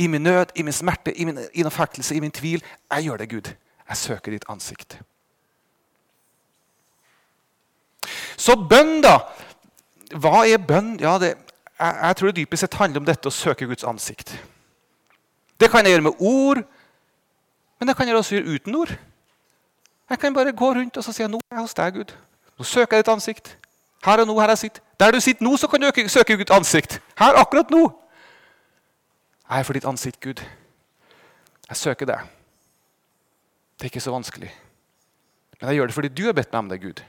I 0.00 0.08
min 0.08 0.24
nød, 0.24 0.56
i 0.56 0.64
min 0.64 0.78
smerte, 0.80 1.12
i 1.12 1.28
min 1.28 1.44
innfektelse, 1.52 2.16
i 2.16 2.24
min 2.24 2.32
tvil. 2.32 2.64
Jeg 2.88 3.10
gjør 3.10 3.20
det, 3.20 3.30
Gud. 3.36 3.54
Jeg 3.92 4.00
søker 4.00 4.32
ditt 4.32 4.48
ansikt. 4.48 4.96
Så 8.40 8.56
bønn, 8.56 9.02
da. 9.04 9.18
Hva 10.20 10.42
er 10.48 10.60
bønn? 10.60 10.96
Ja, 11.00 11.16
det, 11.18 11.34
jeg, 11.78 11.94
jeg, 12.02 12.16
tror 12.16 12.30
det 12.30 12.36
dypest 12.36 12.66
sett 12.66 12.76
handler 12.80 13.02
om 13.02 13.08
dette 13.08 13.28
å 13.28 13.34
søke 13.34 13.66
Guds 13.66 13.86
ansikt. 13.88 14.34
Det 15.60 15.70
kan 15.70 15.86
jeg 15.86 15.94
gjøre 15.94 16.08
med 16.08 16.20
ord, 16.20 16.62
men 17.78 17.88
det 17.88 17.96
kan 17.96 18.08
jeg 18.08 18.16
også 18.16 18.36
gjøre 18.36 18.56
uten 18.58 18.76
ord. 18.76 18.92
Jeg 20.10 20.18
kan 20.18 20.34
bare 20.34 20.52
gå 20.52 20.68
rundt 20.76 20.96
og 20.96 21.04
si 21.04 21.24
nå 21.24 21.38
er 21.38 21.56
jeg 21.56 21.64
hos 21.64 21.74
deg, 21.78 21.94
Gud. 21.94 22.12
Nå 22.58 22.66
søker 22.68 22.98
jeg 22.98 23.04
ditt 23.04 23.12
ansikt. 23.12 23.56
Her 24.04 24.20
og 24.22 24.28
nå, 24.28 24.36
her 24.40 24.52
jeg 24.52 24.58
sitter. 24.58 24.82
Der 25.00 25.14
du 25.14 25.20
sitter 25.20 25.46
nå, 25.46 25.56
så 25.56 25.68
kan 25.70 25.80
du 25.80 26.08
søke 26.08 26.36
Guds 26.36 26.50
ansikt. 26.50 27.00
Her, 27.18 27.38
akkurat 27.40 27.70
nå. 27.70 27.86
Jeg 29.48 29.58
er 29.58 29.68
for 29.68 29.78
ditt 29.78 29.86
ansikt, 29.88 30.20
Gud. 30.20 30.42
Jeg 31.68 31.76
søker 31.76 32.06
deg. 32.06 32.28
Det 33.78 33.86
er 33.86 33.90
ikke 33.94 34.00
så 34.00 34.12
vanskelig. 34.12 34.50
Men 35.60 35.68
jeg 35.68 35.76
gjør 35.76 35.86
det 35.86 35.94
fordi 35.94 36.08
du 36.08 36.24
har 36.26 36.36
bedt 36.36 36.52
meg 36.52 36.58
om 36.58 36.68
det, 36.68 36.80
Gud. 36.82 37.02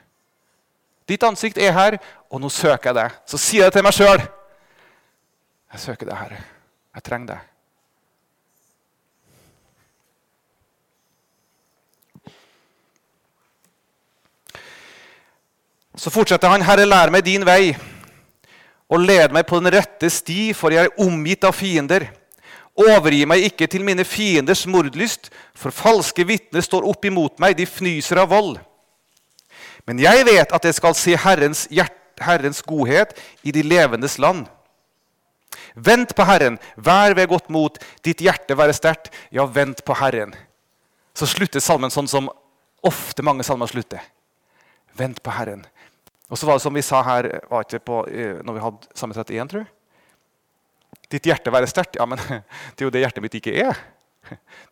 Ditt 1.09 1.23
ansikt 1.27 1.57
er 1.59 1.73
her, 1.75 1.97
og 2.31 2.41
nå 2.41 2.49
søker 2.51 2.91
jeg 2.91 2.99
deg. 3.01 3.17
Så 3.27 3.39
sier 3.41 3.65
jeg 3.65 3.71
det 3.71 3.79
til 3.79 3.85
meg 3.85 3.95
sjøl. 3.97 4.21
Jeg 5.73 5.81
søker 5.83 6.07
deg, 6.07 6.15
Herre. 6.15 6.43
Jeg 6.93 7.03
trenger 7.03 7.33
deg. 7.33 7.49
Så 15.95 16.09
fortsetter 16.09 16.49
han, 16.49 16.63
Herre, 16.65 16.87
lær 16.89 17.11
meg 17.13 17.25
din 17.25 17.43
vei, 17.45 17.75
og 18.89 19.03
led 19.03 19.33
meg 19.33 19.45
på 19.49 19.59
den 19.61 19.73
rette 19.75 20.09
sti, 20.09 20.51
for 20.57 20.73
jeg 20.73 20.87
er 20.87 21.01
omgitt 21.03 21.45
av 21.45 21.53
fiender. 21.53 22.07
Overgi 22.73 23.27
meg 23.29 23.45
ikke 23.45 23.67
til 23.69 23.85
mine 23.85 24.05
fienders 24.07 24.65
mordlyst, 24.65 25.29
for 25.53 25.73
falske 25.73 26.25
vitner 26.25 26.65
står 26.65 26.87
opp 26.89 27.05
imot 27.05 27.37
meg, 27.41 27.57
de 27.57 27.67
fnyser 27.69 28.23
av 28.23 28.31
vold. 28.33 28.57
Men 29.89 29.99
jeg 29.99 30.25
vet 30.27 30.53
at 30.55 30.65
jeg 30.65 30.77
skal 30.77 30.95
se 30.95 31.15
Herrens, 31.19 31.65
Herrens 32.21 32.61
godhet 32.65 33.15
i 33.43 33.51
de 33.55 33.63
levendes 33.65 34.17
land. 34.21 34.45
Vent 35.73 36.13
på 36.15 36.25
Herren, 36.27 36.59
vær 36.75 37.15
ved 37.17 37.29
godt 37.31 37.49
mot, 37.53 37.77
ditt 38.05 38.21
hjerte 38.21 38.57
være 38.57 38.75
sterkt. 38.77 39.11
Ja, 39.33 39.45
vent 39.45 39.83
på 39.85 39.95
Herren. 39.97 40.33
Så 41.17 41.27
slutter 41.29 41.61
salmen 41.61 41.93
sånn 41.93 42.09
som 42.09 42.29
ofte 42.85 43.25
mange 43.25 43.45
salmer 43.45 43.69
slutter. 43.69 44.01
Vent 44.97 45.21
på 45.23 45.33
Herren. 45.33 45.63
Og 46.29 46.39
så 46.39 46.47
var 46.47 46.57
det 46.57 46.65
som 46.65 46.73
vi 46.73 46.81
sa 46.85 47.01
her 47.05 47.27
var 47.49 47.65
ikke 47.65 47.81
på, 47.83 48.03
eh, 48.09 48.39
når 48.41 48.55
vi 48.55 48.63
hadde 48.63 48.97
Salme 48.97 49.13
31, 49.13 49.49
tror 49.51 49.61
jeg. 49.61 49.71
Ditt 51.13 51.27
hjerte 51.29 51.53
være 51.53 51.69
sterkt. 51.69 51.99
Ja, 51.99 52.07
men 52.09 52.21
det 52.73 52.81
er 52.81 52.87
jo 52.87 52.93
det 52.93 53.03
hjertet 53.03 53.25
mitt 53.25 53.37
ikke 53.37 53.53
er. 53.67 53.81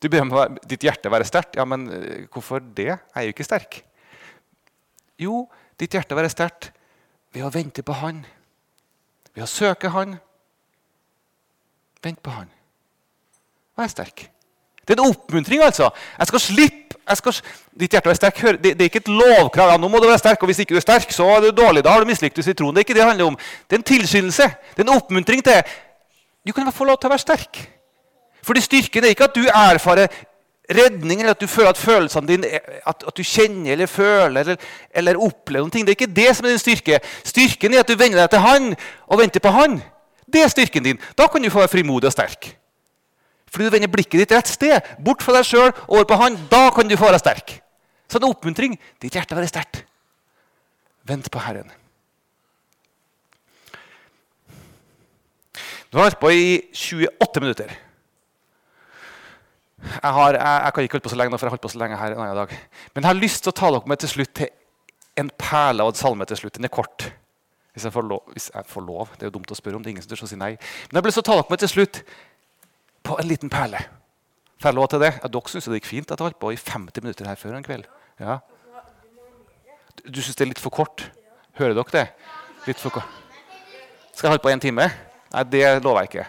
Du 0.02 0.08
ber 0.10 0.24
om 0.24 0.58
ditt 0.66 0.86
hjerte 0.88 1.12
være 1.12 1.28
sterkt. 1.28 1.58
Ja, 1.60 1.66
men 1.70 1.86
eh, 1.94 2.26
hvorfor 2.34 2.64
det? 2.64 2.94
Jeg 2.96 3.22
er 3.22 3.28
jo 3.28 3.36
ikke 3.36 3.46
sterk. 3.46 3.82
Jo, 5.20 5.48
ditt 5.80 5.94
hjerte 5.94 6.16
være 6.18 6.32
sterkt 6.32 6.72
ved 7.34 7.46
å 7.46 7.52
vente 7.54 7.84
på 7.84 7.96
Han. 8.00 8.24
Ved 9.36 9.46
å 9.46 9.50
søke 9.50 9.92
Han. 9.94 10.18
Vent 12.04 12.22
på 12.24 12.34
Han. 12.36 12.50
Vær 13.78 13.92
sterk. 13.92 14.28
Det 14.82 14.96
er 14.96 15.02
en 15.02 15.12
oppmuntring, 15.12 15.62
altså. 15.64 15.92
Jeg 16.18 16.32
skal 16.32 16.44
slippe 16.44 16.92
jeg 17.12 17.18
skal, 17.18 17.36
Ditt 17.82 17.96
hjerte 17.96 18.12
er 18.12 18.18
sterk. 18.18 18.42
Det, 18.62 18.72
det, 18.78 18.86
er 18.86 18.90
ikke 18.90 19.02
et 19.02 19.12
lovkrav. 19.12 19.74
Ja, 19.74 19.78
nå 19.82 19.90
må 19.92 20.00
du 20.00 20.08
være 20.08 20.22
sterk, 20.22 20.42
og 20.44 20.52
Hvis 20.52 20.62
ikke 20.64 20.76
du 20.76 20.80
er 20.80 20.86
sterk, 20.86 21.12
så 21.12 21.28
er 21.36 21.44
du 21.44 21.50
dårlig. 21.56 21.84
Da 21.84 21.96
har 21.96 22.04
du 22.04 22.10
mislyktes 22.10 22.48
i 22.48 22.56
troen. 22.58 22.76
Det 22.76 22.84
er 22.84 22.88
ikke 22.88 22.96
det 22.96 23.02
det 23.02 23.10
handler 23.10 23.32
om. 23.32 23.38
Det 23.68 23.76
er 23.76 23.82
en 23.82 23.88
tilskyndelse. 23.90 24.48
Det 24.76 24.84
er 24.84 24.88
en 24.88 24.96
oppmuntring 24.96 25.44
til 25.44 25.78
Du 26.48 26.54
kan 26.54 26.72
få 26.74 26.88
lov 26.88 27.00
til 27.02 27.10
å 27.10 27.14
være 27.14 27.26
sterk. 27.26 27.60
Fordi 28.46 28.62
styrken 28.64 29.06
er 29.06 29.14
ikke 29.14 29.28
at 29.28 29.36
du 29.36 29.44
erfarer 29.46 30.08
redning, 30.78 31.22
eller 31.22 31.36
at 31.36 31.42
du 31.42 31.48
føler 31.50 31.74
at 31.74 31.80
følelsene 31.80 32.28
dine 32.30 32.50
at, 32.52 33.04
at, 33.08 33.14
du 33.18 33.24
kjenner 33.24 33.74
eller 33.74 33.90
føler 33.90 34.42
eller, 34.42 34.70
eller 34.94 35.20
opplever 35.20 35.68
noe. 35.68 35.74
Det 35.74 35.94
er 35.94 35.98
ikke 35.98 36.16
det 36.16 36.30
som 36.38 36.48
er 36.48 36.56
din 36.56 36.62
styrke. 36.62 37.02
Styrken 37.28 37.76
er 37.76 37.84
at 37.84 37.92
du 37.92 37.98
vender 38.00 38.22
deg 38.22 38.32
til 38.34 38.44
Han 38.46 38.72
og 39.08 39.22
venter 39.22 39.44
på 39.44 39.54
Han. 39.56 39.80
Det 40.32 40.44
er 40.44 40.54
styrken 40.54 40.86
din. 40.86 41.02
Da 41.18 41.28
kan 41.28 41.44
du 41.44 41.52
få 41.52 41.64
være 41.64 41.74
frimodig 41.76 42.10
og 42.10 42.16
sterk. 42.16 42.54
Fordi 43.52 43.68
du 43.68 43.74
vender 43.74 43.92
blikket 43.92 44.24
ditt 44.24 44.32
rett 44.32 44.48
sted, 44.48 44.80
bort 45.04 45.24
fra 45.24 45.36
deg 45.36 45.48
sjøl, 45.48 45.74
over 45.88 46.08
på 46.08 46.20
Han. 46.22 46.40
Da 46.52 46.70
kan 46.76 46.88
du 46.88 46.96
få 46.96 47.10
være 47.10 47.20
sterk. 47.20 47.58
Så 48.08 48.20
en 48.20 48.30
oppmuntring. 48.32 48.78
Ditt 49.02 49.16
hjerte 49.16 49.36
være 49.36 49.52
sterkt. 49.52 49.84
Vent 51.08 51.28
på 51.32 51.42
Herren. 51.44 51.72
Du 55.92 56.00
har 56.00 56.08
holdt 56.08 56.22
på 56.22 56.32
i 56.32 56.44
28 56.72 57.44
minutter. 57.44 57.72
Jeg, 59.82 60.12
har, 60.14 60.36
jeg, 60.38 60.64
jeg, 60.66 60.74
kan 60.74 60.86
ikke 60.86 60.98
holde 60.98 61.06
på 61.08 61.14
så 61.14 61.18
lenge 61.20 61.34
nå, 61.34 61.40
for 61.40 61.48
jeg 61.48 61.56
holdt 61.56 61.64
på 61.66 61.72
så 61.74 61.82
lenge 61.82 61.98
her 61.98 62.14
en 62.14 62.22
annen 62.22 62.38
dag. 62.38 62.58
Men 62.94 63.04
jeg 63.04 63.10
har 63.10 63.20
lyst 63.20 63.44
til 63.46 63.54
å 63.54 63.58
ta 63.58 63.72
dere 63.74 63.92
med 63.92 64.02
til 64.04 64.12
slutt 64.12 64.34
til 64.38 64.52
en 65.22 65.32
perle 65.42 65.84
av 65.84 65.92
en 65.92 66.00
salme 66.00 66.28
til 66.30 66.40
slutt. 66.40 66.58
Den 66.60 66.68
er 66.70 66.74
kort. 66.74 67.08
Hvis 67.72 67.88
jeg, 67.88 68.04
lov, 68.04 68.22
hvis 68.36 68.50
jeg 68.52 68.68
får 68.68 68.84
lov. 68.84 69.16
Det 69.16 69.26
er 69.26 69.32
jo 69.32 69.38
dumt 69.38 69.52
å 69.52 69.58
spørre 69.58 69.80
om. 69.80 69.84
det 69.84 69.92
er 69.92 69.96
ingen 69.96 70.06
som 70.06 70.12
tør 70.12 70.28
si 70.28 70.40
nei. 70.40 70.54
Men 70.90 71.00
jeg 71.00 71.02
har 71.02 71.08
lyst 71.08 71.20
til 71.22 71.26
å 71.26 71.30
ta 71.30 71.38
dere 71.40 71.54
med 71.54 71.64
til 71.64 71.72
slutt 71.72 72.02
på 73.08 73.18
en 73.22 73.30
liten 73.30 73.52
perle. 73.52 73.82
Får 74.62 74.70
jeg 74.70 74.78
lov 74.78 74.90
til 74.92 75.02
det? 75.02 75.12
Ja, 75.18 75.32
dere 75.34 75.54
syns 75.54 75.70
det 75.72 75.80
gikk 75.80 75.90
fint 75.90 76.12
at 76.12 76.20
jeg 76.20 76.28
holdt 76.28 76.42
på 76.42 76.52
i 76.54 76.60
50 76.60 77.06
minutter 77.06 77.30
her 77.32 77.40
før 77.40 77.56
en 77.58 77.66
kveld. 77.66 77.88
Ja. 78.22 78.42
Du 80.06 80.20
syns 80.22 80.38
det 80.38 80.46
er 80.46 80.52
litt 80.52 80.62
for 80.62 80.74
kort? 80.74 81.08
Hører 81.58 81.78
dere 81.80 81.96
det? 81.96 82.06
Litt 82.68 82.82
for 82.82 82.94
kort. 82.94 83.22
Skal 84.12 84.28
jeg 84.28 84.36
holde 84.36 84.44
på 84.44 84.52
en 84.52 84.62
time? 84.62 84.90
Nei, 85.32 85.44
det 85.48 85.64
lover 85.82 86.04
jeg 86.04 86.12
ikke. 86.12 86.28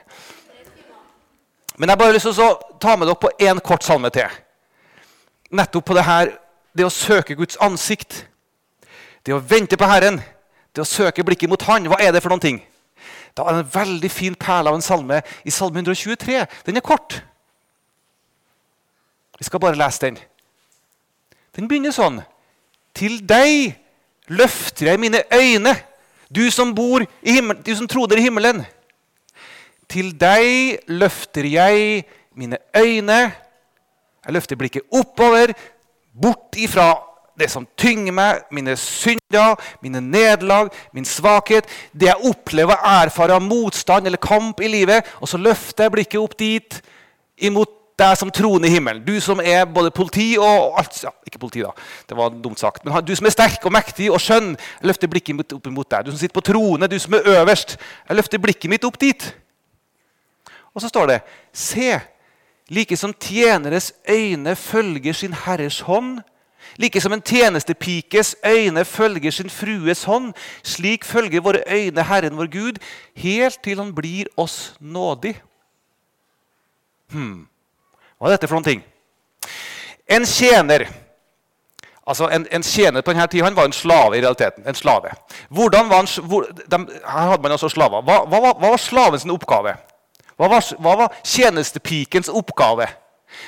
Men 1.79 1.89
jeg 1.89 1.99
bare 1.99 2.15
lyst 2.15 2.29
til 2.29 2.45
å 2.45 2.77
ta 2.81 2.97
med 2.97 3.09
dere 3.09 3.21
på 3.21 3.31
én 3.41 3.61
kort 3.65 3.85
salme 3.85 4.11
til. 4.13 4.29
Nettopp 5.53 5.87
på 5.89 5.97
det 5.97 6.05
her, 6.07 6.35
det 6.77 6.85
å 6.87 6.93
søke 6.93 7.37
Guds 7.37 7.59
ansikt. 7.61 8.25
Det 9.25 9.35
å 9.35 9.41
vente 9.41 9.79
på 9.79 9.89
Herren. 9.89 10.21
Det 10.73 10.85
å 10.85 10.89
søke 10.89 11.25
blikket 11.25 11.51
mot 11.53 11.63
Han. 11.69 11.89
Hva 11.93 12.01
er 12.01 12.13
det 12.13 12.23
for 12.25 12.33
noen 12.33 12.45
ting? 12.45 12.63
Da 13.37 13.47
er 13.47 13.57
det 13.57 13.65
en 13.65 13.75
veldig 13.75 14.11
fin 14.13 14.35
perle 14.37 14.73
av 14.73 14.77
en 14.77 14.85
salme 14.85 15.23
i 15.45 15.53
Salme 15.53 15.81
123. 15.81 16.45
Den 16.67 16.77
er 16.77 16.85
kort. 16.85 17.23
Vi 19.39 19.49
skal 19.49 19.61
bare 19.61 19.79
lese 19.79 20.05
den. 20.05 20.19
Den 21.57 21.69
begynner 21.69 21.95
sånn. 21.95 22.21
Til 22.97 23.19
deg 23.25 23.73
løfter 24.33 24.93
jeg 24.93 25.01
mine 25.01 25.23
øyne, 25.33 25.75
du 26.33 26.45
som, 26.53 26.71
bor 26.75 27.05
i 27.05 27.35
himmelen, 27.37 27.61
du 27.65 27.73
som 27.77 27.89
troner 27.89 28.21
i 28.21 28.25
himmelen. 28.25 28.63
Til 29.93 30.13
deg 30.17 30.79
løfter 30.89 31.45
jeg 31.45 32.05
mine 32.39 32.57
øyne. 32.77 33.21
Jeg 34.23 34.37
løfter 34.37 34.57
blikket 34.57 34.87
oppover, 34.95 35.53
bort 36.23 36.57
ifra 36.57 36.95
det 37.39 37.51
som 37.51 37.67
tynger 37.81 38.13
meg, 38.15 38.43
mine 38.53 38.77
synder, 38.77 39.57
mine 39.83 40.01
nederlag, 40.01 40.71
min 40.95 41.05
svakhet. 41.05 41.69
Det 41.93 42.09
jeg 42.09 42.29
opplever 42.29 42.77
og 42.77 42.89
erfarer 43.03 43.37
av 43.37 43.45
motstand 43.45 44.07
eller 44.07 44.21
kamp 44.23 44.61
i 44.61 44.71
livet. 44.71 45.09
Og 45.21 45.29
så 45.29 45.41
løfter 45.41 45.89
jeg 45.89 45.97
blikket 45.97 46.21
opp 46.21 46.39
dit, 46.41 46.81
imot 47.43 47.79
deg 47.99 48.17
som 48.19 48.31
troner 48.33 48.69
i 48.69 48.73
himmelen. 48.73 49.03
Du 49.05 49.15
som 49.21 49.41
er 49.45 49.67
både 49.69 49.93
politi 49.95 50.33
og 50.41 50.79
alt, 50.81 51.03
ja, 51.05 51.13
Ikke 51.27 51.41
politi, 51.43 51.63
da. 51.65 51.73
Det 52.09 52.17
var 52.17 52.33
dumt 52.33 52.61
sagt. 52.61 52.85
Men 52.85 53.05
du 53.05 53.15
som 53.17 53.27
er 53.29 53.35
sterk 53.35 53.65
og 53.69 53.75
mektig 53.75 54.11
og 54.13 54.21
skjønn. 54.23 54.55
Jeg 54.81 54.89
løfter 54.89 55.11
blikket 55.13 55.53
opp 55.57 55.67
imot 55.69 55.91
deg. 55.91 56.07
Du 56.07 56.13
som 56.13 56.21
sitter 56.21 56.39
på 56.41 56.47
trone, 56.53 56.89
du 56.89 56.99
som 56.99 57.15
er 57.17 57.29
øverst. 57.37 57.77
Jeg 58.09 58.17
løfter 58.17 58.43
blikket 58.43 58.71
mitt 58.71 58.85
opp 58.89 59.01
dit. 59.01 59.33
Og 60.75 60.81
så 60.81 60.89
står 60.89 61.07
det 61.07 61.21
Se, 61.53 62.01
like 62.69 62.97
som 62.97 63.15
tjeneres 63.21 63.93
øyne 64.09 64.57
følger 64.57 65.13
sin 65.13 65.33
herres 65.33 65.81
hånd, 65.81 66.21
like 66.77 67.01
som 67.01 67.13
en 67.13 67.23
tjenestepikes 67.23 68.37
øyne 68.47 68.85
følger 68.85 69.31
sin 69.31 69.51
frues 69.51 70.05
hånd, 70.05 70.33
slik 70.63 71.05
følger 71.05 71.41
våre 71.41 71.63
øyne 71.69 72.03
Herren 72.03 72.37
vår 72.37 72.47
Gud, 72.47 72.79
helt 73.17 73.63
til 73.65 73.79
Han 73.79 73.95
blir 73.95 74.25
oss 74.37 74.75
nådig. 74.81 75.43
Hmm. 77.11 77.47
Hva 78.19 78.29
er 78.29 78.37
dette 78.37 78.49
for 78.49 78.57
noen 78.57 78.65
ting? 78.65 78.85
En 80.09 80.27
tjener 80.27 80.87
Altså, 82.07 82.27
en, 82.29 82.47
en 82.51 82.63
tjener 82.63 83.01
på 83.01 83.13
denne 83.13 83.27
tida 83.31 83.45
han 83.45 83.57
var 83.57 83.65
en 83.65 83.73
slave. 83.73 84.17
i 84.17 84.21
realiteten, 84.21 84.65
en 84.67 84.75
slave. 84.75 85.13
Han, 85.55 86.09
hvor, 86.23 86.47
de, 86.71 86.79
her 87.07 87.29
hadde 87.31 87.43
man 87.43 87.53
altså 87.53 87.69
slaver. 87.69 88.03
Hva, 88.03 88.25
hva, 88.27 88.41
hva 88.59 88.71
var 88.71 88.77
slavens 88.77 89.25
oppgave? 89.31 89.77
Hva 90.37 90.49
var, 90.49 90.66
hva 90.81 90.97
var 91.03 91.16
tjenestepikens 91.25 92.29
oppgave? 92.33 92.88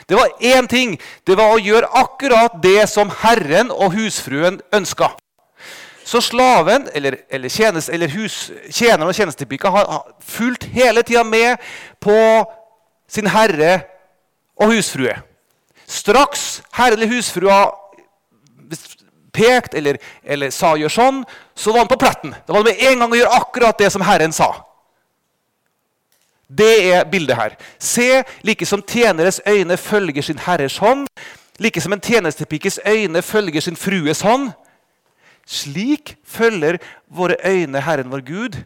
Det 0.08 0.16
var 0.16 0.28
én 0.40 0.68
ting. 0.68 0.96
Det 1.26 1.36
var 1.36 1.52
å 1.52 1.60
gjøre 1.60 1.90
akkurat 2.00 2.56
det 2.62 2.88
som 2.88 3.12
Herren 3.22 3.70
og 3.70 3.94
husfruen 3.96 4.60
ønska. 4.74 5.10
Så 6.04 6.20
slaven 6.20 6.88
eller, 6.94 7.16
eller, 7.30 7.48
tjenest, 7.48 7.88
eller 7.88 8.08
hus, 8.12 8.50
tjeneren 8.70 9.08
og 9.08 9.16
tjenestepika 9.16 9.70
har, 9.72 10.10
fulgt 10.20 10.66
hele 10.74 11.02
tida 11.02 11.24
med 11.24 11.56
på 12.00 12.16
sin 13.08 13.28
herre 13.32 13.78
og 14.60 14.74
husfrue. 14.74 15.16
Straks 15.88 16.62
herre 16.76 16.98
eller 16.98 17.08
husfrua 17.08 17.62
pekte 19.34 19.78
eller, 19.80 19.96
eller, 20.22 20.50
sa 20.50 20.76
'gjør 20.76 20.92
sånn', 20.92 21.24
så 21.56 21.72
var 21.72 21.84
han 21.84 21.90
på 21.90 21.98
pletten. 21.98 22.34
Det 22.46 22.54
var 22.54 22.62
med 22.62 22.78
en 22.78 22.98
gang 22.98 23.12
å 23.12 23.18
gjøre 23.18 23.40
akkurat 23.40 23.78
det 23.78 23.90
som 23.92 24.02
Herren 24.02 24.32
sa. 24.32 24.52
Det 26.48 26.92
er 26.92 27.04
bildet 27.08 27.36
her. 27.36 27.56
Se, 27.78 28.22
like 28.42 28.66
som 28.66 28.82
tjeneres 28.82 29.40
øyne 29.48 29.76
følger 29.76 30.22
sin 30.22 30.38
herres 30.38 30.78
hånd, 30.78 31.06
like 31.58 31.80
som 31.80 31.92
en 31.92 32.00
tjenestepikes 32.00 32.80
øyne 32.86 33.22
følger 33.22 33.60
sin 33.60 33.76
frues 33.76 34.20
hånd, 34.20 34.50
slik 35.46 36.16
følger 36.26 36.78
våre 37.10 37.36
øyne 37.44 37.80
Herren 37.80 38.10
vår 38.10 38.20
Gud. 38.26 38.60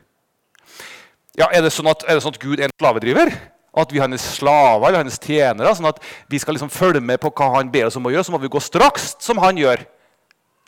Ja, 1.38 1.46
Er 1.52 1.62
det 1.62 1.72
sånn 1.72 1.86
at, 1.90 2.02
det 2.08 2.22
sånn 2.22 2.34
at 2.34 2.42
Gud 2.42 2.58
er 2.58 2.66
en 2.66 2.74
slavedriver? 2.80 3.30
At 3.78 3.92
vi 3.92 4.00
har 4.00 4.08
hennes 4.08 4.24
slaver 4.34 4.88
eller 4.88 5.04
hennes 5.04 5.20
tjenere? 5.22 5.74
Sånn 5.76 5.90
at 5.90 6.00
vi 6.30 6.38
skal 6.42 6.56
liksom 6.56 6.70
følge 6.72 7.00
med 7.00 7.20
på 7.22 7.30
hva 7.30 7.52
han 7.58 7.70
ber 7.70 7.86
oss 7.86 7.98
om 7.98 8.08
å 8.08 8.10
gjøre, 8.10 8.26
så 8.26 8.34
må 8.34 8.40
vi 8.42 8.50
gå 8.50 8.62
straks 8.62 9.12
som 9.22 9.38
han 9.38 9.58
gjør? 9.60 9.84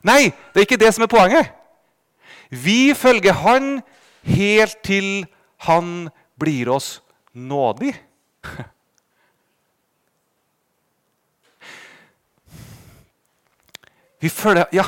Nei, 0.07 0.31
det 0.53 0.61
er 0.61 0.68
ikke 0.68 0.81
det 0.81 0.92
som 0.94 1.05
er 1.05 1.11
poenget. 1.11 1.51
Vi 2.51 2.94
følger 2.94 3.35
han 3.42 3.81
helt 4.27 4.79
til 4.87 5.27
han 5.66 6.11
blir 6.40 6.68
oss 6.72 7.03
nådig. 7.33 7.92
Vi 14.20 14.29
følger 14.29 14.66
Ja? 14.72 14.85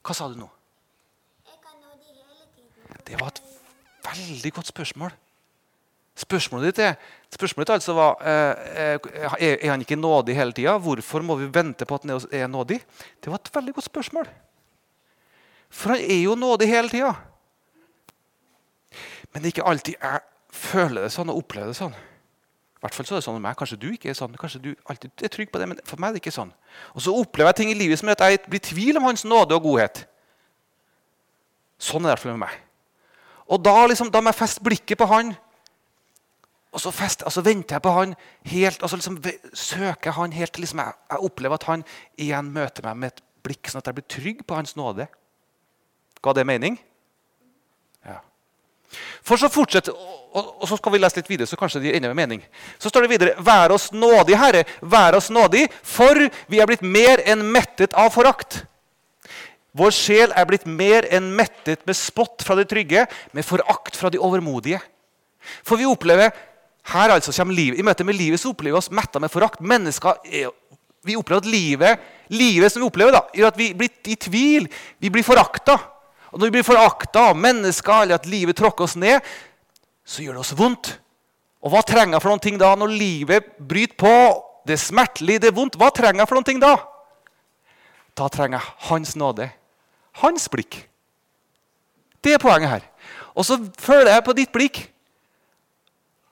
Hva 0.00 0.14
sa 0.16 0.26
du 0.26 0.34
nå? 0.40 0.48
Det 3.06 3.18
var 3.18 3.28
et 3.30 3.42
veldig 4.02 4.50
godt 4.56 4.70
spørsmål. 4.70 5.12
Spørsmålet 6.18 6.70
ditt 6.70 6.80
er, 6.84 6.96
spørsmålet 7.32 7.70
altså 7.76 7.94
var 7.94 8.18
eh, 8.26 8.98
er, 8.98 8.98
er 9.38 9.70
han 9.70 9.82
ikke 9.84 9.98
nådig 9.98 10.34
hele 10.36 10.54
tida. 10.56 10.74
Hvorfor 10.82 11.22
må 11.22 11.36
vi 11.38 11.46
vente 11.54 11.86
på 11.86 11.94
at 11.94 12.06
han 12.06 12.18
er 12.34 12.50
nådig? 12.50 12.80
Det 13.22 13.30
var 13.30 13.38
et 13.38 13.54
veldig 13.54 13.74
godt 13.78 13.86
spørsmål. 13.86 14.28
For 15.70 15.94
han 15.94 16.04
er 16.04 16.22
jo 16.24 16.36
nådig 16.38 16.68
hele 16.68 16.92
tida. 16.92 17.14
Men 19.30 19.42
det 19.42 19.50
er 19.50 19.54
ikke 19.54 19.68
alltid 19.70 19.98
jeg 20.00 20.22
føler 20.50 21.06
det 21.06 21.12
sånn 21.14 21.30
og 21.30 21.44
opplever 21.44 21.70
det 21.70 21.78
sånn. 21.78 21.94
I 22.80 22.82
hvert 22.82 22.96
fall 22.96 23.06
så 23.06 23.14
er 23.14 23.20
det 23.20 23.26
sånn 23.26 23.36
med 23.36 23.44
meg. 23.44 23.58
Kanskje 23.60 23.76
du 23.76 23.90
ikke 23.92 24.08
er 24.10 24.16
sånn. 24.16 24.34
Kanskje 24.40 24.62
du 24.64 24.70
alltid 24.88 25.24
er 25.26 25.32
trygg 25.32 25.50
på 25.52 25.60
det, 25.60 25.68
men 25.68 25.82
for 25.84 26.00
meg 26.00 26.10
er 26.10 26.16
det 26.16 26.22
ikke 26.22 26.32
sånn. 26.32 26.50
Og 26.96 27.04
så 27.04 27.12
opplever 27.12 27.52
jeg 27.52 27.58
ting 27.60 27.72
i 27.74 27.76
livet 27.76 28.00
som 28.00 28.08
gjør 28.08 28.16
at 28.16 28.32
jeg 28.32 28.40
blir 28.46 28.62
i 28.62 28.66
tvil 28.70 29.00
om 29.00 29.06
hans 29.10 29.26
nåde 29.28 29.58
og 29.58 29.66
godhet. 29.68 30.06
Sånn 31.80 32.02
er 32.02 32.10
det 32.10 32.16
iallfall 32.16 32.34
med 32.38 32.46
meg. 32.46 32.56
Og 33.50 33.60
da, 33.60 33.76
liksom, 33.90 34.08
da 34.14 34.22
må 34.24 34.32
jeg 34.32 34.40
feste 34.40 34.64
blikket 34.64 35.00
på 35.00 35.10
han. 35.10 35.34
Og 36.70 36.80
så, 36.80 36.92
fest, 36.94 37.26
og 37.26 37.34
så 37.34 37.44
venter 37.44 37.76
jeg 37.76 37.84
på 37.84 37.92
han 37.92 38.16
helt, 38.48 38.80
og 38.80 38.90
så 38.90 38.96
liksom 38.96 39.20
søker 39.58 40.14
han 40.16 40.32
helt 40.32 40.54
til 40.54 40.64
liksom 40.64 40.80
jeg, 40.80 40.98
jeg, 41.10 41.22
opplever 41.26 41.58
at 41.58 41.66
han 41.66 41.82
igjen 42.14 42.52
møter 42.54 42.86
meg 42.86 43.00
med 43.00 43.12
et 43.12 43.24
blikk, 43.44 43.68
sånn 43.68 43.82
at 43.82 43.90
jeg 43.90 43.98
blir 43.98 44.06
trygg 44.14 44.44
på 44.46 44.56
hans 44.56 44.76
nåde. 44.78 45.08
Ga 46.20 46.34
det 46.36 46.46
mening? 46.48 46.76
Ja. 48.04 48.18
For 49.24 49.40
så 49.40 49.48
fortsetter, 49.52 49.96
og, 50.30 50.66
så 50.68 50.76
skal 50.78 50.94
vi 50.94 51.00
lese 51.00 51.20
litt 51.20 51.30
videre, 51.30 51.48
så 51.48 51.58
kanskje 51.58 51.80
det 51.80 51.90
gir 51.90 52.00
enda 52.00 52.12
mening. 52.16 52.42
Så 52.78 52.92
står 52.92 53.06
det 53.06 53.12
videre.: 53.14 53.36
Vær 53.44 53.74
oss 53.74 53.90
nådig, 53.92 54.36
Herre, 54.38 54.64
vær 54.80 55.16
oss 55.18 55.30
nådig, 55.30 55.66
for 55.82 56.28
vi 56.50 56.60
er 56.60 56.68
blitt 56.70 56.84
mer 56.84 57.22
enn 57.26 57.46
mettet 57.52 57.96
av 57.98 58.12
forakt. 58.14 58.64
Vår 59.76 59.94
sjel 59.94 60.32
er 60.34 60.46
blitt 60.50 60.66
mer 60.66 61.06
enn 61.14 61.30
mettet 61.38 61.84
med 61.86 61.96
spott 61.96 62.42
fra 62.42 62.56
det 62.58 62.66
trygge, 62.70 63.06
med 63.32 63.46
forakt 63.46 63.96
fra 63.96 64.10
de 64.10 64.18
overmodige. 64.18 64.80
For 65.62 65.78
vi 65.78 65.86
opplever 65.88 66.32
her 66.90 67.12
altså 67.14 67.32
kommer 67.32 67.54
livet. 67.54 67.78
I 67.78 67.86
møte 67.86 68.04
med 68.04 68.18
livet 68.18 68.40
så 68.40 68.50
opplever 68.50 68.74
vi 68.74 68.80
oss 68.80 68.90
metta 68.90 69.20
med 69.22 69.30
forakt. 69.30 69.60
Mennesker 69.60 70.18
er, 70.24 70.50
Vi 71.00 71.16
opplever 71.16 71.40
at 71.40 71.46
livet, 71.48 72.00
livet 72.28 72.72
som 72.72 72.82
vi 72.82 72.86
opplever, 72.86 73.14
da, 73.14 73.22
gjør 73.32 73.46
at 73.48 73.56
vi 73.56 73.70
blir 73.72 73.88
i 74.04 74.16
tvil. 74.20 74.66
Vi 75.00 75.08
blir 75.08 75.24
forakta. 75.24 75.78
Og 76.30 76.38
når 76.38 76.48
vi 76.48 76.56
blir 76.58 76.66
forakta 76.66 77.30
av 77.30 77.38
mennesker, 77.38 78.04
eller 78.04 78.20
at 78.20 78.28
livet 78.30 78.58
tråkker 78.58 78.86
oss 78.86 78.96
ned, 78.98 79.18
så 80.06 80.22
gjør 80.24 80.38
det 80.38 80.44
oss 80.44 80.56
vondt. 80.58 80.92
Og 81.60 81.74
hva 81.74 81.82
trenger 81.84 82.16
jeg 82.16 82.24
for 82.24 82.32
noen 82.32 82.44
ting 82.44 82.60
da, 82.60 82.70
når 82.78 82.94
livet 82.94 83.50
bryter 83.58 83.98
på? 84.00 84.12
Det 84.66 84.76
er 84.76 84.82
smertelig, 84.82 85.40
det 85.42 85.50
er 85.50 85.56
vondt. 85.56 85.76
Hva 85.80 85.90
trenger 85.94 86.22
jeg 86.22 86.30
for 86.30 86.38
noen 86.38 86.48
ting 86.48 86.62
da? 86.62 86.74
Da 88.18 88.28
trenger 88.32 88.60
jeg 88.60 88.88
Hans 88.88 89.16
nåde. 89.18 89.50
Hans 90.20 90.48
blikk. 90.52 90.78
Det 92.20 92.34
er 92.36 92.42
poenget 92.42 92.74
her. 92.74 92.86
Og 93.34 93.46
så 93.46 93.58
føler 93.80 94.12
jeg 94.14 94.24
på 94.26 94.36
ditt 94.36 94.52
blikk. 94.52 94.80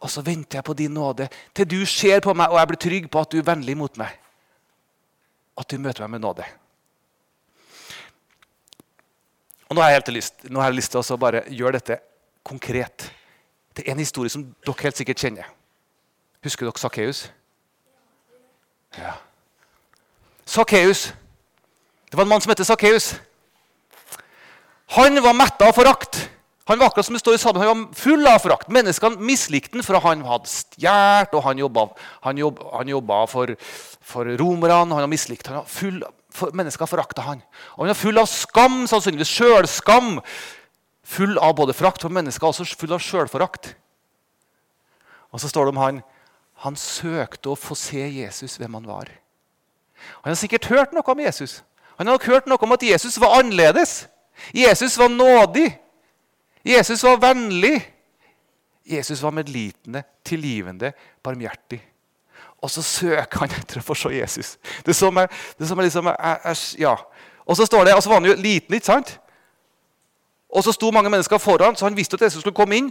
Og 0.04 0.10
så 0.12 0.22
venter 0.22 0.60
jeg 0.60 0.66
på 0.66 0.76
din 0.78 0.94
nåde 0.94 1.26
til 1.56 1.66
du 1.66 1.80
ser 1.88 2.22
på 2.22 2.34
meg 2.36 2.52
og 2.52 2.60
jeg 2.60 2.70
blir 2.70 2.80
trygg 2.84 3.10
på 3.10 3.22
at 3.22 3.32
du 3.32 3.40
er 3.40 3.46
vennlig 3.48 3.74
mot 3.78 3.96
meg. 3.98 4.12
At 5.58 5.70
du 5.70 5.80
møter 5.82 6.04
meg 6.04 6.16
med 6.16 6.22
nåde. 6.22 6.46
Og 9.68 9.76
Nå 9.76 9.84
har 9.84 9.90
jeg, 9.90 10.14
lyst, 10.16 10.34
nå 10.48 10.60
har 10.62 10.70
jeg 10.70 10.78
lyst 10.78 10.94
til 10.94 11.02
å 11.02 11.20
bare 11.20 11.42
gjøre 11.52 11.76
dette 11.76 11.98
konkret. 12.46 13.10
Er 13.78 13.92
en 13.92 14.00
historie 14.00 14.32
som 14.32 14.42
dere 14.66 14.82
helt 14.82 14.98
sikkert 14.98 15.20
kjenner. 15.22 15.50
Husker 16.42 16.66
dere 16.66 16.80
Sakkeus? 16.80 17.26
Ja. 18.96 19.12
Sakkeus. 20.48 21.12
Det 22.08 22.16
var 22.16 22.24
en 22.24 22.32
mann 22.32 22.42
som 22.42 22.50
het 22.50 22.64
Sakkeus. 22.66 23.12
Han 24.96 25.20
var 25.22 25.36
metta 25.36 25.68
av 25.68 25.76
forakt. 25.76 26.24
Han 26.68 26.80
var 26.80 26.90
akkurat 26.90 27.06
som 27.06 27.14
det 27.16 27.20
står 27.22 27.36
i 27.36 27.40
salmen, 27.40 27.62
han 27.64 27.84
var 27.84 27.94
full 27.96 28.26
av 28.28 28.42
forakt. 28.44 28.68
Menneskene 28.72 29.20
mislikte 29.24 29.78
han 29.78 29.84
for 29.84 30.00
han 30.04 30.24
hadde 30.28 30.50
stjålet, 30.52 31.32
og 31.32 31.44
han 31.46 31.60
jobba, 31.62 31.84
han 32.26 32.40
jobb, 32.40 32.58
han 32.74 32.90
jobba 32.92 33.20
for, 33.28 33.54
for 34.04 34.28
romerne. 34.40 34.92
Han 34.92 35.06
var 35.06 35.08
mislikt. 35.08 35.48
Han 35.48 35.62
var 35.62 35.70
full 35.72 36.02
av 36.04 36.12
Mennesker 36.56 36.88
forakta 36.88 37.24
han. 37.26 37.42
Og 37.76 37.84
han 37.84 37.92
var 37.92 37.98
full 37.98 38.20
av 38.20 38.28
skam, 38.30 38.82
sannsynligvis 38.90 39.32
sjølskam. 39.32 40.18
Full 41.08 41.38
av 41.40 41.56
både 41.58 41.76
forakt 41.76 42.04
for 42.04 42.12
mennesker 42.12 42.50
og 42.50 42.76
full 42.78 42.94
av 42.94 43.02
sjølforakt. 43.02 43.72
Og 45.32 45.42
så 45.42 45.50
står 45.50 45.68
det 45.68 45.76
om 45.76 45.82
han 45.82 46.00
han 46.64 46.74
søkte 46.78 47.52
å 47.52 47.58
få 47.58 47.76
se 47.78 48.02
Jesus 48.02 48.56
hvem 48.58 48.74
han 48.80 48.86
var. 48.88 49.10
Han 50.24 50.32
har 50.32 50.38
sikkert 50.38 50.66
hørt 50.72 50.94
noe 50.94 51.06
om 51.06 51.20
Jesus. 51.22 51.60
Han 51.98 52.06
har 52.06 52.16
nok 52.16 52.26
hørt 52.30 52.48
noe 52.50 52.62
om 52.66 52.74
at 52.74 52.86
Jesus 52.86 53.18
var 53.22 53.36
annerledes. 53.38 54.08
Jesus 54.54 54.96
var 54.98 55.10
nådig. 55.12 55.68
Jesus 56.66 57.02
var 57.06 57.20
vennlig. 57.22 57.76
Jesus 58.88 59.22
var 59.22 59.34
medlitende, 59.36 60.02
tilgivende, 60.24 60.92
barmhjertig. 61.22 61.80
Og 62.62 62.70
så 62.70 62.82
søker 62.82 63.44
han 63.44 63.54
etter 63.54 63.78
å 63.78 63.84
få 63.86 63.94
se 63.98 64.10
Jesus. 64.16 64.56
Det 64.82 64.90
er 64.94 64.98
som, 64.98 65.16
er, 65.20 65.30
det 65.58 65.66
er 65.66 65.70
som 65.70 65.78
er 65.78 65.86
liksom, 65.86 66.10
jeg, 66.10 66.56
ja. 66.82 66.96
Og 67.46 67.56
så 67.56 67.66
står 67.66 67.86
det, 67.86 67.94
og 67.94 68.02
så 68.02 68.10
var 68.10 68.20
han 68.20 68.30
jo 68.30 68.34
liten, 68.36 68.74
ikke 68.74 68.90
sant? 68.90 69.14
Og 70.48 70.64
så 70.64 70.72
sto 70.72 70.90
mange 70.90 71.10
mennesker 71.12 71.38
foran, 71.38 71.76
så 71.76 71.86
han 71.86 71.96
visste 71.96 72.18
at 72.18 72.26
Jesus 72.26 72.42
skulle 72.42 72.56
komme 72.56 72.76
inn. 72.76 72.90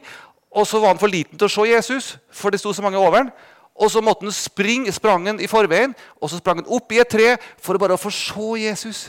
Og 0.55 0.67
så 0.67 0.79
var 0.79 0.93
han 0.93 1.01
for 1.01 1.11
liten 1.11 1.37
til 1.37 1.49
å 1.49 1.51
se 1.51 1.67
Jesus, 1.67 2.15
for 2.31 2.53
det 2.53 2.61
sto 2.61 2.71
så 2.73 2.85
mange 2.85 3.01
over 3.01 3.19
han. 3.19 3.31
Og 3.77 3.91
så 3.91 4.01
måtte 4.01 4.25
han 4.25 4.33
springe, 4.33 4.91
sprang 4.93 5.27
han 5.27 5.41
i 5.43 5.49
forveien, 5.49 5.93
og 6.21 6.31
så 6.31 6.39
sprang 6.39 6.63
han 6.63 6.73
opp 6.73 6.93
i 6.93 7.01
et 7.01 7.11
tre 7.11 7.35
for 7.61 7.77
å 7.77 7.81
bare 7.81 7.99
få 8.01 8.13
se 8.13 8.49
Jesus. 8.63 9.07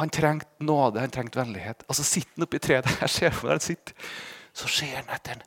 Han 0.00 0.10
trengte 0.10 0.66
nåde, 0.66 1.00
han 1.00 1.12
trengte 1.12 1.38
vennlighet. 1.38 1.84
Og 1.88 1.96
så 1.96 2.04
sitter 2.04 2.32
han 2.34 2.48
oppi 2.48 2.58
treet 2.58 2.88
der. 2.88 3.08
ser 3.08 3.30
for 3.30 3.54
han 3.54 3.62
sitter. 3.62 3.94
Så 4.52 4.68
ser 4.68 4.96
han 4.98 5.12
etter 5.14 5.38
ham. 5.38 5.44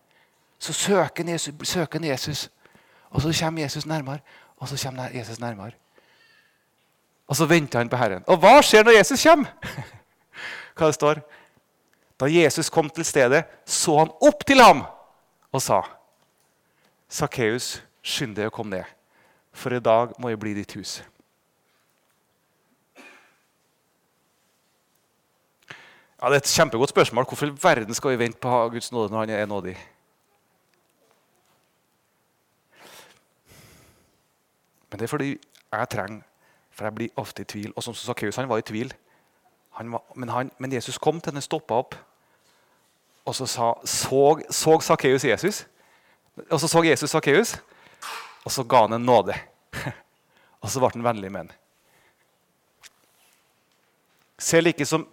Så 0.59 0.73
søker 0.73 1.23
han 1.23 1.33
Jesus, 1.35 1.53
søker 1.67 1.99
han 1.99 2.09
Jesus. 2.09 2.47
Og 3.09 3.21
så 3.21 3.33
kommer 3.39 3.61
Jesus 3.61 3.85
nærmere, 3.85 4.19
og 4.57 4.67
så 4.67 4.79
kommer 4.83 5.09
Jesus 5.13 5.39
nærmere. 5.39 5.71
Og 7.27 7.35
så 7.35 7.45
venter 7.45 7.79
han 7.79 7.89
på 7.89 7.99
Herren. 7.99 8.23
Og 8.27 8.39
hva 8.39 8.59
skjer 8.63 8.85
når 8.87 8.97
Jesus 8.99 9.23
kommer? 9.23 9.51
Hva 10.77 10.87
det 10.87 10.95
står? 10.95 11.21
Da 12.19 12.29
Jesus 12.29 12.69
kom 12.69 12.89
til 12.89 13.05
stedet, 13.05 13.43
så 13.65 13.97
han 13.97 14.13
opp 14.21 14.45
til 14.47 14.61
ham 14.61 14.83
og 15.51 15.61
sa 15.61 15.81
Sakkeus, 17.09 17.77
skynd 18.03 18.35
deg 18.35 18.49
å 18.49 18.53
komme 18.53 18.77
ned, 18.77 18.95
for 19.55 19.73
i 19.73 19.79
dag 19.83 20.11
må 20.19 20.31
jeg 20.31 20.39
bli 20.41 20.53
ditt 20.57 20.73
hus. 20.75 20.97
Ja, 26.17 26.29
Det 26.29 26.33
er 26.33 26.41
et 26.41 26.49
kjempegodt 26.49 26.89
spørsmål. 26.89 27.25
Hvorfor 27.29 27.47
i 27.47 27.57
verden 27.63 27.93
skal 27.93 28.11
vi 28.11 28.19
vente 28.25 28.39
på 28.41 28.49
Guds 28.73 28.91
nåde 28.91 29.13
når 29.13 29.19
han 29.19 29.29
er 29.29 29.45
nådig? 29.45 29.77
Men 34.89 34.99
det 34.99 35.05
er 35.05 35.11
fordi 35.11 35.37
jeg 35.71 35.89
trenger 35.89 36.21
For 36.71 36.85
jeg 36.85 36.95
blir 36.95 37.09
ofte 37.17 37.41
i 37.41 37.45
tvil. 37.45 37.73
Og 37.75 37.83
som 37.83 37.93
Sakkeus, 37.93 38.35
han 38.35 38.49
var 38.49 38.57
i 38.57 38.61
tvil. 38.61 38.93
Han 39.77 39.91
var, 39.91 40.03
men, 40.15 40.29
han, 40.29 40.51
men, 40.57 40.73
Jesus 40.73 40.97
kom 40.97 41.21
til 41.21 41.31
henne, 41.31 41.41
stoppa 41.41 41.73
opp. 41.73 41.95
Og 43.25 43.35
så 43.35 43.45
sa, 43.45 43.71
så, 43.85 44.79
Sakkeus 44.81 45.25
Jesus. 45.25 45.65
Og 46.49 46.59
så 46.59 46.67
så 46.67 46.83
Jesus 46.83 47.09
Sakkeus, 47.09 47.55
og 48.45 48.51
så 48.51 48.63
ga 48.63 48.81
han 48.85 48.93
en 48.93 49.05
nåde. 49.05 49.33
og 50.61 50.69
så 50.69 50.79
ble 50.79 50.91
han 50.93 51.03
vennlig 51.03 51.31
med 51.31 51.39
ham. 51.39 51.49
Se 54.37 54.61
like 54.61 54.85
som 54.85 55.07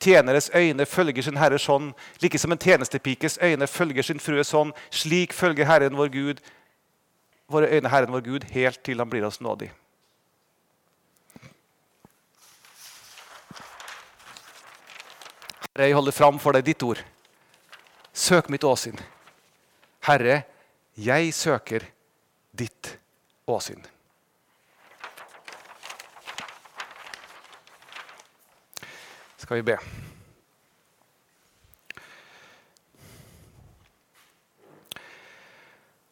tjeneres 0.00 0.50
øyne 0.54 0.86
følger 0.86 1.22
sin 1.22 1.36
herres 1.36 1.66
hånd, 1.66 1.92
like 2.20 2.38
som 2.38 2.52
en 2.52 2.58
tjenestepikes 2.58 3.38
øyne 3.42 3.66
følger 3.66 4.02
sin 4.02 4.20
frue 4.20 4.44
sånn, 4.44 4.72
slik 4.90 5.34
følger 5.34 5.66
Herren 5.66 5.98
vår 5.98 6.12
Gud, 6.14 6.40
våre 7.50 7.68
øyne 7.70 7.90
Herren 7.90 8.12
vår 8.12 8.20
Gud, 8.24 8.44
helt 8.54 8.82
til 8.86 9.02
han 9.02 9.10
blir 9.10 9.26
oss 9.26 9.40
nådig. 9.42 9.70
Herre, 15.70 15.86
jeg 15.88 15.94
holder 15.96 16.14
fram 16.14 16.38
for 16.42 16.54
deg 16.54 16.66
ditt 16.66 16.82
ord. 16.82 17.00
Søk 18.12 18.50
mitt 18.52 18.64
åsyn. 18.66 18.98
Herre, 20.06 20.42
jeg 20.98 21.32
søker 21.34 21.86
ditt 22.52 22.96
åsyn. 23.48 23.82
Skal 29.40 29.62
vi 29.62 29.66
be. 29.72 29.78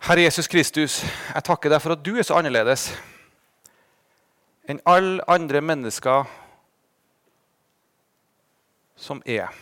Herre 0.09 0.22
Jesus 0.24 0.46
Kristus, 0.48 0.94
jeg 1.04 1.44
takker 1.44 1.68
deg 1.68 1.82
for 1.84 1.92
at 1.92 2.00
du 2.00 2.14
er 2.16 2.24
så 2.24 2.38
annerledes 2.38 2.86
enn 4.64 4.78
alle 4.88 5.20
andre 5.28 5.61
mennesker 5.61 6.24
som 8.96 9.20
er. 9.28 9.52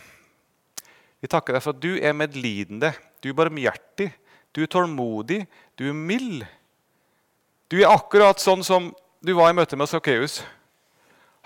Vi 1.19 1.27
takker 1.27 1.57
deg 1.57 1.65
for 1.65 1.75
at 1.75 1.83
du 1.83 1.99
er 1.99 2.15
medlidende, 2.15 2.93
du 3.19 3.27
er 3.27 3.35
barmhjertig, 3.41 4.07
du 4.55 4.63
er 4.63 4.71
tålmodig, 4.71 5.41
du 5.75 5.89
er 5.91 5.99
mild. 5.99 6.47
Du 7.67 7.81
er 7.81 7.91
akkurat 7.91 8.39
sånn 8.39 8.63
som 8.63 8.93
du 9.19 9.35
var 9.35 9.51
i 9.51 9.59
møte 9.59 9.75
med 9.75 9.91
Sakkeus. 9.91 10.39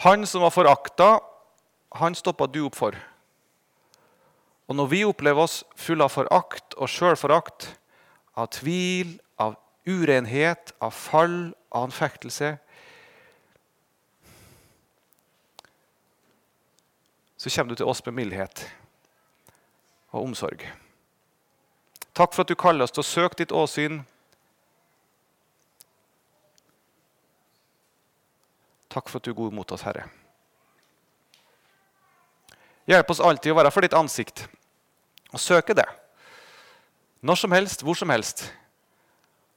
Han 0.05 0.29
som 0.29 0.45
var 0.45 0.53
forakta, 0.53 1.15
han 1.97 2.13
stoppa 2.13 2.45
du 2.45 2.67
opp 2.69 2.77
for. 2.77 3.01
Og 4.69 4.77
når 4.77 4.93
vi 4.93 5.05
opplever 5.09 5.49
oss 5.49 5.63
fulle 5.73 6.05
av 6.05 6.13
forakt 6.13 6.77
og 6.77 6.85
sjølforakt, 6.85 7.71
av 8.37 8.51
tvil, 8.55 9.17
av 9.41 9.55
urenhet, 9.87 10.73
av 10.79 10.91
fall, 10.95 11.53
av 11.69 11.89
anfektelse 11.89 12.57
Så 17.41 17.49
kommer 17.49 17.69
du 17.69 17.75
til 17.75 17.89
oss 17.89 18.03
med 18.05 18.13
mildhet 18.13 18.59
og 20.13 20.27
omsorg. 20.27 20.61
Takk 22.13 22.35
for 22.35 22.43
at 22.43 22.51
du 22.51 22.53
kaller 22.53 22.85
oss 22.85 22.93
til 22.93 23.01
å 23.01 23.07
søke 23.07 23.39
ditt 23.39 23.53
åsyn. 23.55 24.03
Takk 28.93 29.09
for 29.09 29.17
at 29.17 29.25
du 29.25 29.31
er 29.31 29.39
god 29.39 29.57
mot 29.57 29.73
oss, 29.73 29.87
Herre. 29.87 30.05
Hjelp 32.85 33.09
oss 33.09 33.23
alltid 33.25 33.55
å 33.55 33.57
være 33.57 33.73
for 33.73 33.87
ditt 33.87 33.97
ansikt 33.97 34.43
og 35.33 35.41
søke 35.41 35.73
det. 35.81 35.87
Når 37.21 37.37
som 37.37 37.53
helst, 37.53 37.83
hvor 37.85 37.97
som 37.97 38.09
helst. 38.09 38.47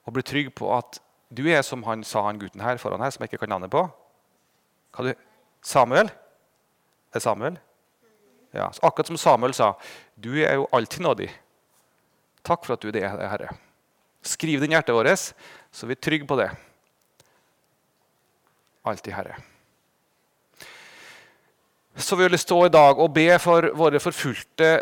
Og 0.04 0.16
bli 0.16 0.24
trygg 0.26 0.50
på 0.56 0.68
at 0.76 1.00
du 1.34 1.46
er 1.48 1.62
som 1.66 1.82
han 1.88 2.04
sa 2.06 2.26
han 2.26 2.38
gutten 2.38 2.62
her 2.62 2.78
foran 2.78 3.02
her, 3.02 3.10
som 3.10 3.24
jeg 3.24 3.32
ikke 3.32 3.44
kan 3.46 3.54
navnet 3.56 3.72
på. 3.72 3.86
Hva 4.94 5.06
du, 5.06 5.14
Samuel? 5.64 6.10
Er 7.10 7.18
det 7.18 7.24
Samuel? 7.24 7.56
Ja, 8.54 8.68
akkurat 8.82 9.08
som 9.10 9.18
Samuel 9.18 9.54
sa, 9.56 9.72
du 10.14 10.36
er 10.44 10.60
jo 10.60 10.68
alltid 10.76 11.02
nådig. 11.02 11.30
Takk 12.46 12.66
for 12.66 12.76
at 12.76 12.84
du 12.84 12.92
er 12.92 12.94
det, 12.94 13.08
Herre. 13.08 13.48
Skriv 14.24 14.60
det 14.60 14.68
i 14.68 14.76
hjertet 14.76 14.94
vårt, 14.94 15.32
så 15.74 15.88
vi 15.88 15.96
er 15.96 16.04
trygge 16.04 16.28
på 16.28 16.38
det. 16.38 16.50
Alltid, 18.84 19.12
Herre. 19.16 19.40
Så 21.96 22.16
vi 22.16 22.28
vil 22.28 22.38
stå 22.38 22.66
i 22.66 22.72
dag 22.74 22.98
og 23.00 23.12
be 23.14 23.28
for 23.42 23.70
våre 23.78 24.00
forfulgte 24.02 24.76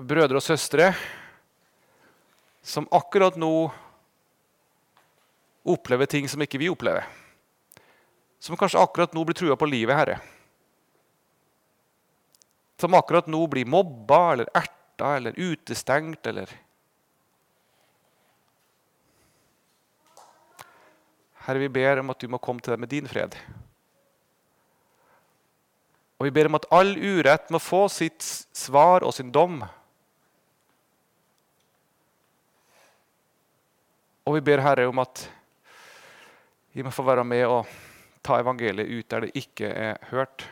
brødre 0.00 0.40
og 0.40 0.44
søstre 0.44 0.90
som 2.64 2.88
akkurat 2.90 3.36
nå 3.36 3.68
opplever 5.68 6.08
ting 6.08 6.28
som 6.28 6.40
ikke 6.40 6.60
vi 6.60 6.70
opplever. 6.72 7.04
Som 8.40 8.56
kanskje 8.56 8.80
akkurat 8.80 9.12
nå 9.16 9.24
blir 9.24 9.36
trua 9.36 9.56
på 9.56 9.68
livet, 9.68 9.96
Herre. 9.96 10.16
Som 12.80 12.96
akkurat 12.96 13.28
nå 13.28 13.42
blir 13.52 13.68
mobba 13.68 14.32
eller 14.32 14.48
erta 14.56 15.14
eller 15.18 15.36
utestengt 15.36 16.26
eller 16.26 16.48
Herre, 21.44 21.60
vi 21.60 21.68
ber 21.68 22.00
om 22.00 22.08
at 22.08 22.20
du 22.24 22.28
må 22.32 22.40
komme 22.40 22.64
til 22.64 22.72
deg 22.72 22.80
med 22.80 22.88
din 22.88 23.08
fred. 23.08 23.36
Og 26.16 26.24
vi 26.24 26.32
ber 26.32 26.48
om 26.48 26.56
at 26.56 26.64
all 26.72 26.94
urett 26.96 27.50
må 27.52 27.60
få 27.60 27.82
sitt 27.92 28.24
svar 28.24 29.04
og 29.04 29.12
sin 29.12 29.32
dom. 29.34 29.58
Og 34.24 34.38
vi 34.38 34.40
ber 34.40 34.62
Herre 34.64 34.86
om 34.88 35.02
at 35.02 35.26
vi 36.72 36.82
må 36.82 36.90
få 36.90 37.04
være 37.04 37.24
med 37.28 37.44
og 37.44 37.68
ta 38.24 38.38
evangeliet 38.40 38.88
ut 38.88 39.10
der 39.10 39.26
det 39.26 39.34
ikke 39.36 39.68
er 39.68 39.98
hørt. 40.10 40.46